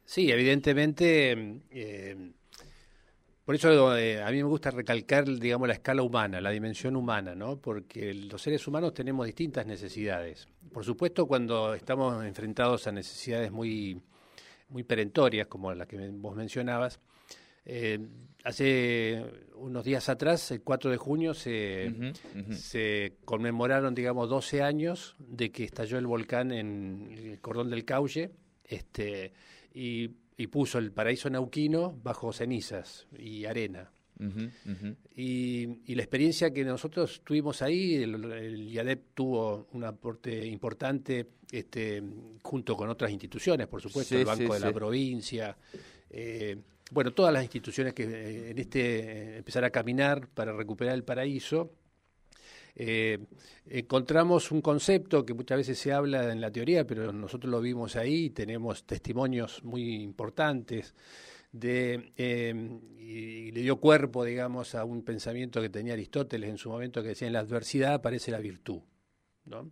Sí, 0.05 0.31
evidentemente. 0.31 1.61
Eh, 1.69 2.31
por 3.45 3.55
eso 3.55 3.89
a 3.89 4.31
mí 4.31 4.37
me 4.37 4.43
gusta 4.43 4.71
recalcar, 4.71 5.27
digamos, 5.27 5.67
la 5.67 5.73
escala 5.73 6.03
humana, 6.03 6.39
la 6.39 6.51
dimensión 6.51 6.95
humana, 6.95 7.35
¿no? 7.35 7.57
Porque 7.57 8.13
los 8.13 8.41
seres 8.41 8.65
humanos 8.67 8.93
tenemos 8.93 9.25
distintas 9.25 9.65
necesidades. 9.65 10.47
Por 10.71 10.85
supuesto, 10.85 11.25
cuando 11.25 11.73
estamos 11.73 12.23
enfrentados 12.23 12.87
a 12.87 12.91
necesidades 12.91 13.51
muy, 13.51 14.01
muy 14.69 14.83
perentorias, 14.83 15.47
como 15.47 15.73
la 15.73 15.85
que 15.85 15.97
vos 16.09 16.35
mencionabas, 16.35 16.99
eh, 17.65 17.99
hace 18.43 19.23
unos 19.55 19.83
días 19.83 20.09
atrás, 20.09 20.51
el 20.51 20.61
4 20.61 20.91
de 20.91 20.97
junio, 20.97 21.33
se, 21.33 22.13
se 22.51 23.17
conmemoraron, 23.25 23.93
digamos, 23.93 24.29
12 24.29 24.61
años 24.61 25.15
de 25.19 25.51
que 25.51 25.63
estalló 25.63 25.97
el 25.97 26.07
volcán 26.07 26.51
en 26.51 27.11
el 27.11 27.39
cordón 27.39 27.69
del 27.69 27.85
Caulle, 27.85 28.31
este, 28.63 29.33
y, 29.73 30.11
y 30.37 30.47
puso 30.47 30.79
el 30.79 30.91
paraíso 30.91 31.29
nauquino 31.29 31.99
bajo 32.03 32.33
cenizas 32.33 33.07
y 33.17 33.45
arena. 33.45 33.91
Y, 35.15 35.95
la 35.95 36.03
experiencia 36.03 36.53
que 36.53 36.63
nosotros 36.63 37.21
tuvimos 37.23 37.61
ahí, 37.61 37.95
el, 37.95 38.69
IADEP 38.69 39.13
tuvo 39.15 39.67
un 39.73 39.83
aporte 39.83 40.45
importante 40.45 41.27
este, 41.51 42.03
junto 42.43 42.77
con 42.77 42.89
otras 42.89 43.11
instituciones, 43.11 43.67
por 43.67 43.81
supuesto, 43.81 44.15
el 44.15 44.25
Banco 44.25 44.53
de 44.53 44.59
la 44.59 44.71
Provincia. 44.71 45.57
Eh, 46.09 46.57
bueno, 46.91 47.13
todas 47.13 47.33
las 47.33 47.43
instituciones 47.43 47.93
que 47.93 48.03
eh, 48.03 48.51
en 48.51 48.59
este 48.59 48.99
eh, 48.99 49.37
empezar 49.37 49.63
a 49.63 49.71
caminar 49.71 50.27
para 50.27 50.53
recuperar 50.53 50.93
el 50.93 51.03
paraíso, 51.03 51.71
encontramos 52.73 54.49
un 54.49 54.61
concepto 54.61 55.25
que 55.25 55.33
muchas 55.33 55.57
veces 55.57 55.77
se 55.77 55.91
habla 55.91 56.31
en 56.31 56.39
la 56.39 56.51
teoría, 56.51 56.87
pero 56.87 57.11
nosotros 57.11 57.51
lo 57.51 57.59
vimos 57.59 57.97
ahí, 57.97 58.29
tenemos 58.29 58.85
testimonios 58.85 59.61
muy 59.63 60.01
importantes 60.01 60.95
de, 61.51 62.13
y, 62.97 63.51
le 63.51 63.61
dio 63.61 63.75
cuerpo, 63.75 64.23
digamos, 64.23 64.73
a 64.73 64.85
un 64.85 65.03
pensamiento 65.03 65.61
que 65.61 65.69
tenía 65.69 65.93
Aristóteles 65.93 66.49
en 66.49 66.57
su 66.57 66.69
momento 66.69 67.01
que 67.01 67.09
decía, 67.09 67.27
en 67.27 67.33
la 67.33 67.39
adversidad 67.39 67.95
aparece 67.95 68.31
la 68.31 68.39
virtud. 68.39 68.81
¿no? 69.45 69.69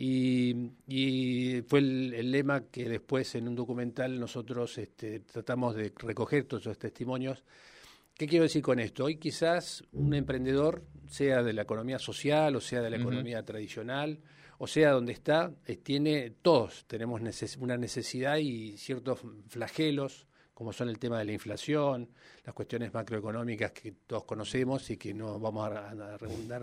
Y, 0.00 1.60
fue 1.66 1.80
el, 1.80 2.30
lema 2.30 2.66
que 2.70 2.88
después 2.88 3.34
en 3.34 3.48
un 3.48 3.56
documental 3.56 4.18
nosotros 4.18 4.78
este, 4.78 5.20
tratamos 5.20 5.74
de 5.74 5.92
recoger 5.96 6.44
todos 6.44 6.62
esos 6.62 6.78
testimonios. 6.78 7.42
¿Qué 8.14 8.28
quiero 8.28 8.44
decir 8.44 8.62
con 8.62 8.78
esto? 8.78 9.04
Hoy 9.04 9.16
quizás 9.16 9.82
un 9.92 10.14
emprendedor, 10.14 10.84
sea 11.08 11.42
de 11.42 11.52
la 11.52 11.62
economía 11.62 11.98
social 11.98 12.54
o 12.54 12.60
sea 12.60 12.80
de 12.80 12.90
la 12.90 12.96
economía 12.96 13.42
tradicional, 13.42 14.20
o 14.58 14.66
sea 14.66 14.92
donde 14.92 15.12
está, 15.12 15.52
eh, 15.66 15.76
tiene, 15.76 16.30
todos 16.42 16.84
tenemos 16.86 17.20
una 17.58 17.76
necesidad 17.76 18.36
y 18.36 18.76
ciertos 18.76 19.20
flagelos 19.48 20.27
como 20.58 20.72
son 20.72 20.88
el 20.88 20.98
tema 20.98 21.20
de 21.20 21.24
la 21.24 21.30
inflación, 21.30 22.08
las 22.44 22.52
cuestiones 22.52 22.92
macroeconómicas 22.92 23.70
que 23.70 23.92
todos 24.08 24.24
conocemos 24.24 24.90
y 24.90 24.96
que 24.96 25.14
no 25.14 25.38
vamos 25.38 25.70
a, 25.70 25.90
a 25.90 26.18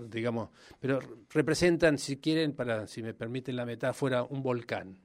digamos, 0.10 0.50
pero 0.82 1.00
representan, 1.30 1.98
si 1.98 2.18
quieren, 2.18 2.52
para, 2.52 2.88
si 2.88 3.02
me 3.02 3.14
permiten 3.14 3.56
la 3.56 3.66
metáfora, 3.66 4.24
un 4.24 4.44
volcán. 4.44 4.98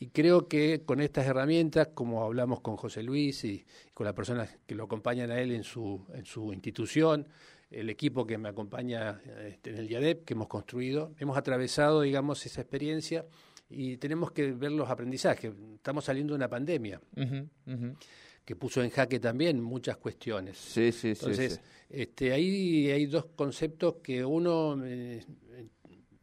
Y 0.00 0.06
creo 0.08 0.48
que 0.48 0.80
con 0.86 1.02
estas 1.02 1.26
herramientas, 1.26 1.88
como 1.92 2.24
hablamos 2.24 2.62
con 2.62 2.78
José 2.78 3.02
Luis 3.02 3.44
y, 3.44 3.66
con 3.92 4.06
las 4.06 4.14
personas 4.14 4.56
que 4.66 4.74
lo 4.74 4.84
acompañan 4.84 5.30
a 5.30 5.38
él 5.38 5.52
en 5.52 5.62
su, 5.62 6.06
en 6.14 6.24
su 6.24 6.54
institución, 6.54 7.28
el 7.70 7.90
equipo 7.90 8.26
que 8.26 8.38
me 8.38 8.48
acompaña 8.48 9.20
este, 9.46 9.68
en 9.68 9.76
el 9.76 9.90
IADEP 9.90 10.24
que 10.24 10.32
hemos 10.32 10.48
construido, 10.48 11.12
hemos 11.18 11.36
atravesado, 11.36 12.00
digamos, 12.00 12.46
esa 12.46 12.62
experiencia 12.62 13.26
y 13.68 13.96
tenemos 13.96 14.32
que 14.32 14.52
ver 14.52 14.72
los 14.72 14.88
aprendizajes. 14.88 15.52
Estamos 15.74 16.04
saliendo 16.04 16.32
de 16.32 16.36
una 16.36 16.48
pandemia 16.48 17.00
que 18.44 18.56
puso 18.56 18.82
en 18.82 18.90
jaque 18.90 19.18
también 19.18 19.60
muchas 19.60 19.96
cuestiones. 19.96 20.58
Sí, 20.58 20.92
sí, 20.92 21.08
Entonces, 21.10 21.60
Este, 21.88 22.32
ahí 22.32 22.90
hay 22.90 23.06
dos 23.06 23.26
conceptos 23.36 23.96
que 24.02 24.24
uno, 24.24 24.84
eh, 24.84 25.24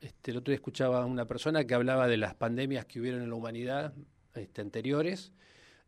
este, 0.02 0.32
el 0.32 0.38
otro 0.38 0.52
día 0.52 0.56
escuchaba 0.56 1.04
a 1.04 1.06
una 1.06 1.26
persona 1.26 1.66
que 1.66 1.74
hablaba 1.74 2.08
de 2.08 2.18
las 2.18 2.36
pandemias 2.36 2.86
que 2.86 3.00
hubieron 3.00 3.22
en 3.22 3.30
la 3.30 3.36
humanidad 3.36 3.94
este, 4.36 4.62
anteriores 4.62 5.32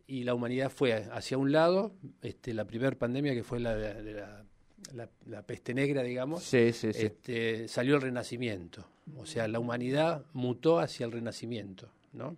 y 0.07 0.23
la 0.23 0.33
humanidad 0.33 0.69
fue 0.69 0.93
hacia 0.93 1.37
un 1.37 1.51
lado, 1.51 1.95
este, 2.21 2.53
la 2.53 2.65
primera 2.65 2.97
pandemia 2.97 3.33
que 3.33 3.43
fue 3.43 3.59
la 3.59 3.75
de, 3.75 4.13
la 4.13 4.45
la, 4.93 5.41
peste 5.43 5.73
negra, 5.73 6.03
digamos, 6.03 6.53
este, 6.53 7.67
salió 7.67 7.95
el 7.95 8.01
renacimiento. 8.01 8.85
O 9.17 9.25
sea, 9.25 9.47
la 9.47 9.59
humanidad 9.59 10.25
mutó 10.33 10.79
hacia 10.79 11.05
el 11.05 11.11
renacimiento, 11.11 11.89
¿no? 12.13 12.37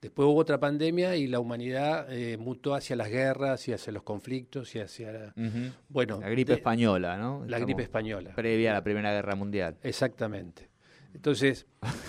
Después 0.00 0.26
hubo 0.26 0.36
otra 0.36 0.60
pandemia 0.60 1.16
y 1.16 1.26
la 1.28 1.40
humanidad 1.40 2.12
eh, 2.12 2.36
mutó 2.36 2.74
hacia 2.74 2.94
las 2.94 3.08
guerras 3.08 3.66
y 3.68 3.72
hacia 3.72 3.90
los 3.90 4.02
conflictos 4.02 4.74
y 4.74 4.80
hacia... 4.80 5.32
Bueno, 5.88 6.20
la 6.20 6.28
gripe 6.28 6.52
española, 6.52 7.16
¿no? 7.16 7.42
La 7.46 7.58
gripe 7.58 7.84
española. 7.84 8.34
Previa 8.34 8.72
a 8.72 8.74
la 8.74 8.84
Primera 8.84 9.12
Guerra 9.12 9.34
Mundial. 9.34 9.78
Exactamente. 9.82 10.68
Entonces, 11.14 11.66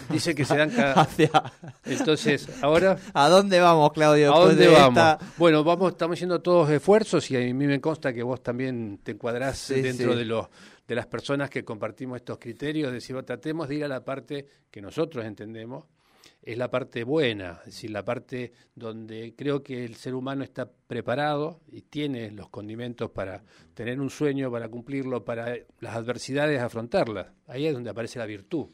dice 0.10 0.34
que 0.36 0.44
se 0.44 0.58
dan 0.58 0.72
cada... 0.72 1.08
Entonces, 1.86 2.50
ahora... 2.62 2.98
¿A 3.13 3.30
dónde 3.30 3.60
vamos, 3.60 3.94
Claudio? 3.94 4.36
¿A 4.36 4.39
dónde 4.39 4.68
vamos? 4.68 5.18
Bueno, 5.38 5.63
vamos, 5.63 5.91
estamos 5.91 6.18
haciendo 6.18 6.41
todos 6.41 6.70
esfuerzos 6.70 7.30
y 7.32 7.38
a 7.38 7.39
mí 7.39 7.54
me 7.54 7.80
consta 7.80 8.12
que 8.13 8.24
vos 8.24 8.41
también 8.41 9.00
te 9.04 9.12
encuadrás 9.12 9.70
dentro 9.70 10.15
de 10.15 10.26
los 10.26 10.48
de 10.88 10.96
las 10.96 11.08
personas 11.08 11.50
que 11.50 11.65
compartimos 11.65 12.18
estos 12.18 12.38
criterios, 12.38 12.89
de 12.89 12.96
decir, 12.96 13.20
tratemos 13.24 13.68
de 13.68 13.76
ir 13.76 13.86
a 13.86 13.88
la 13.88 14.06
parte 14.06 14.46
que 14.70 14.82
nosotros 14.82 15.26
entendemos, 15.26 15.86
es 16.41 16.58
la 16.58 16.70
parte 16.70 17.04
buena, 17.04 17.60
es 17.62 17.74
decir, 17.74 17.89
la 17.89 18.06
parte 18.06 18.54
donde 18.76 19.34
creo 19.36 19.63
que 19.63 19.84
el 19.84 19.96
ser 19.96 20.13
humano 20.13 20.44
está 20.44 20.70
preparado 20.72 21.62
y 21.72 21.82
tiene 21.82 22.30
los 22.30 22.50
condimentos 22.50 23.10
para 23.10 23.44
tener 23.74 24.00
un 24.00 24.12
sueño, 24.12 24.52
para 24.52 24.70
cumplirlo, 24.70 25.26
para 25.26 25.56
las 25.80 25.96
adversidades 25.96 26.62
afrontarlas. 26.62 27.28
Ahí 27.48 27.65
es 27.65 27.74
donde 27.74 27.89
aparece 27.89 28.20
la 28.20 28.28
virtud 28.28 28.68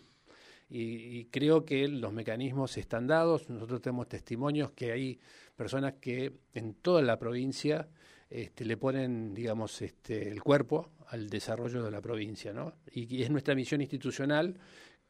y, 0.73 1.25
creo 1.25 1.65
que 1.65 1.87
los 1.89 2.13
mecanismos 2.13 2.77
están 2.77 3.05
dados. 3.05 3.49
Nosotros 3.49 3.81
tenemos 3.81 4.07
testimonios 4.07 4.71
que 4.71 4.93
hay 4.93 5.19
personas 5.55 5.95
que 5.99 6.31
en 6.53 6.75
toda 6.75 7.01
la 7.01 7.19
provincia 7.19 7.89
este, 8.29 8.63
le 8.63 8.77
ponen, 8.77 9.33
digamos, 9.33 9.81
este, 9.81 10.29
el 10.29 10.41
cuerpo 10.41 10.91
al 11.09 11.29
desarrollo 11.29 11.83
de 11.83 11.91
la 11.91 11.99
provincia, 11.99 12.53
¿no? 12.53 12.75
Y, 12.93 13.21
es 13.21 13.29
nuestra 13.29 13.53
misión 13.53 13.81
institucional 13.81 14.57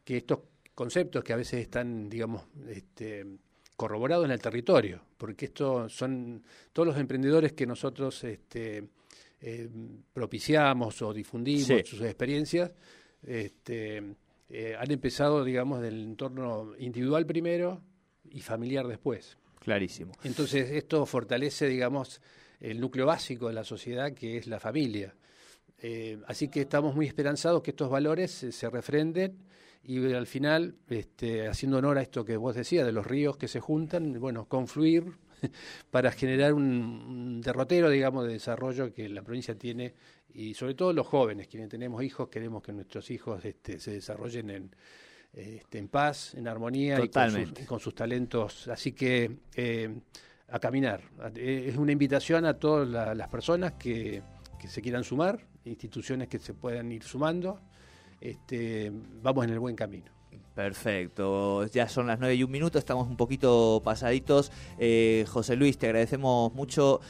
que 0.03 0.17
estos 0.17 0.39
conceptos 0.73 1.23
que 1.23 1.33
a 1.33 1.35
veces 1.35 1.61
están, 1.61 2.09
digamos, 2.09 2.43
este, 2.67 3.23
corroborados 3.75 4.25
en 4.25 4.31
el 4.31 4.41
territorio, 4.41 5.03
porque 5.15 5.45
estos 5.45 5.93
son 5.93 6.43
todos 6.73 6.87
los 6.87 6.97
emprendedores 6.97 7.53
que 7.53 7.67
nosotros 7.67 8.23
este, 8.23 8.89
eh, 9.39 9.69
propiciamos 10.11 10.99
o 11.03 11.13
difundimos 11.13 11.87
sus 11.87 12.01
experiencias, 12.01 12.71
este, 13.21 14.15
eh, 14.51 14.75
han 14.77 14.91
empezado, 14.91 15.43
digamos, 15.43 15.81
del 15.81 16.03
entorno 16.03 16.73
individual 16.77 17.25
primero 17.25 17.81
y 18.29 18.41
familiar 18.41 18.87
después. 18.87 19.37
Clarísimo. 19.59 20.13
Entonces, 20.23 20.71
esto 20.71 21.05
fortalece, 21.05 21.67
digamos, 21.67 22.21
el 22.59 22.79
núcleo 22.79 23.05
básico 23.05 23.47
de 23.47 23.53
la 23.53 23.63
sociedad, 23.63 24.11
que 24.13 24.37
es 24.37 24.47
la 24.47 24.59
familia. 24.59 25.15
Eh, 25.77 26.19
así 26.27 26.47
que 26.49 26.61
estamos 26.61 26.95
muy 26.95 27.07
esperanzados 27.07 27.61
que 27.63 27.71
estos 27.71 27.89
valores 27.89 28.31
se 28.31 28.69
refrenden 28.69 29.37
y 29.83 30.13
al 30.13 30.27
final, 30.27 30.75
este, 30.89 31.47
haciendo 31.47 31.77
honor 31.77 31.97
a 31.97 32.01
esto 32.03 32.23
que 32.23 32.37
vos 32.37 32.55
decías, 32.55 32.85
de 32.85 32.91
los 32.91 33.05
ríos 33.05 33.37
que 33.37 33.47
se 33.47 33.59
juntan, 33.59 34.19
bueno, 34.19 34.45
confluir 34.45 35.05
para 35.91 36.11
generar 36.11 36.53
un, 36.53 37.41
derrotero, 37.41 37.89
digamos, 37.89 38.27
de 38.27 38.33
desarrollo 38.33 38.93
que 38.93 39.09
la 39.09 39.23
provincia 39.23 39.55
tiene 39.55 39.93
y 40.33 40.53
sobre 40.53 40.73
todo 40.73 40.93
los 40.93 41.07
jóvenes, 41.07 41.47
quienes 41.47 41.69
tenemos 41.69 42.03
hijos, 42.03 42.29
queremos 42.29 42.61
que 42.63 42.73
nuestros 42.73 43.09
hijos 43.11 43.43
este, 43.45 43.79
se 43.79 43.91
desarrollen 43.91 44.49
en, 44.49 44.75
este, 45.33 45.77
en 45.77 45.87
paz, 45.87 46.35
en 46.35 46.47
armonía 46.47 46.99
y 47.03 47.09
con, 47.65 47.79
sus, 47.79 47.95
talentos. 47.95 48.67
Así 48.67 48.91
que 48.91 49.37
eh, 49.55 49.99
a 50.49 50.59
caminar. 50.59 51.01
Es 51.35 51.77
una 51.77 51.91
invitación 51.91 52.45
a 52.45 52.53
todas 52.55 53.15
las 53.15 53.27
personas 53.29 53.73
que, 53.73 54.21
que 54.59 54.67
se 54.67 54.81
quieran 54.81 55.03
sumar, 55.03 55.47
instituciones 55.65 56.27
que 56.27 56.39
se 56.39 56.53
puedan 56.53 56.91
ir 56.91 57.03
sumando 57.03 57.59
este, 58.21 58.91
vamos 59.21 59.45
en 59.45 59.51
el 59.51 59.59
buen 59.59 59.75
camino. 59.75 60.11
Perfecto, 60.53 61.65
ya 61.67 61.89
son 61.89 62.07
las 62.07 62.19
nueve 62.19 62.35
y 62.35 62.43
un 62.43 62.51
minuto, 62.51 62.77
estamos 62.77 63.07
un 63.07 63.17
poquito 63.17 63.81
pasaditos. 63.83 64.51
Eh, 64.77 65.25
José 65.27 65.55
Luis, 65.55 65.77
te 65.77 65.87
agradecemos 65.87 66.53
mucho 66.53 67.01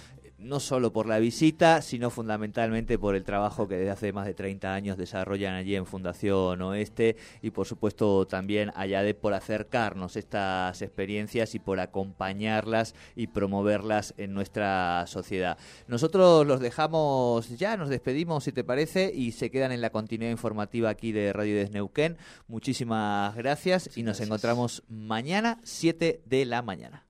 no 0.42 0.60
solo 0.60 0.92
por 0.92 1.08
la 1.08 1.20
visita, 1.20 1.82
sino 1.82 2.10
fundamentalmente 2.10 2.98
por 2.98 3.16
el 3.16 3.24
trabajo 3.24 3.68
que 3.68 3.76
desde 3.76 3.92
hace 3.92 4.14
más 4.14 4.26
de 4.26 4.34
30 4.34 4.74
años 4.74 4.98
desarrollan 4.98 5.54
allí 5.54 5.76
en 5.76 5.86
Fundación 5.86 6.62
Oeste 6.62 7.16
y 7.42 7.52
por 7.52 7.68
supuesto 7.68 8.26
también 8.28 8.72
allá 8.76 9.04
de 9.04 9.14
por 9.14 9.34
acercarnos 9.34 10.16
estas 10.16 10.82
experiencias 10.82 11.56
y 11.56 11.60
por 11.60 11.80
acompañarlas 11.80 12.96
y 13.16 13.28
promoverlas 13.28 14.14
en 14.18 14.34
nuestra 14.34 15.06
sociedad. 15.08 15.58
Nosotros 15.88 16.46
los 16.46 16.60
dejamos 16.60 17.50
ya, 17.58 17.78
nos 17.78 17.90
despedimos 17.90 18.44
si 18.44 18.52
te 18.52 18.64
parece 18.64 19.12
y 19.14 19.32
se 19.34 19.52
quedan 19.52 19.72
en 19.72 19.82
la 19.82 19.92
continuidad 19.92 20.32
informativa 20.32 20.90
aquí 20.90 21.12
de 21.12 21.34
Radio 21.34 21.56
Desneuquén. 21.56 22.18
Muchísimas 22.48 23.36
gracias 23.36 23.96
y 23.96 24.04
nos 24.04 24.20
encontramos 24.20 24.84
mañana 24.90 25.60
7 25.64 26.22
de 26.26 26.46
la 26.46 26.62
mañana. 26.62 27.06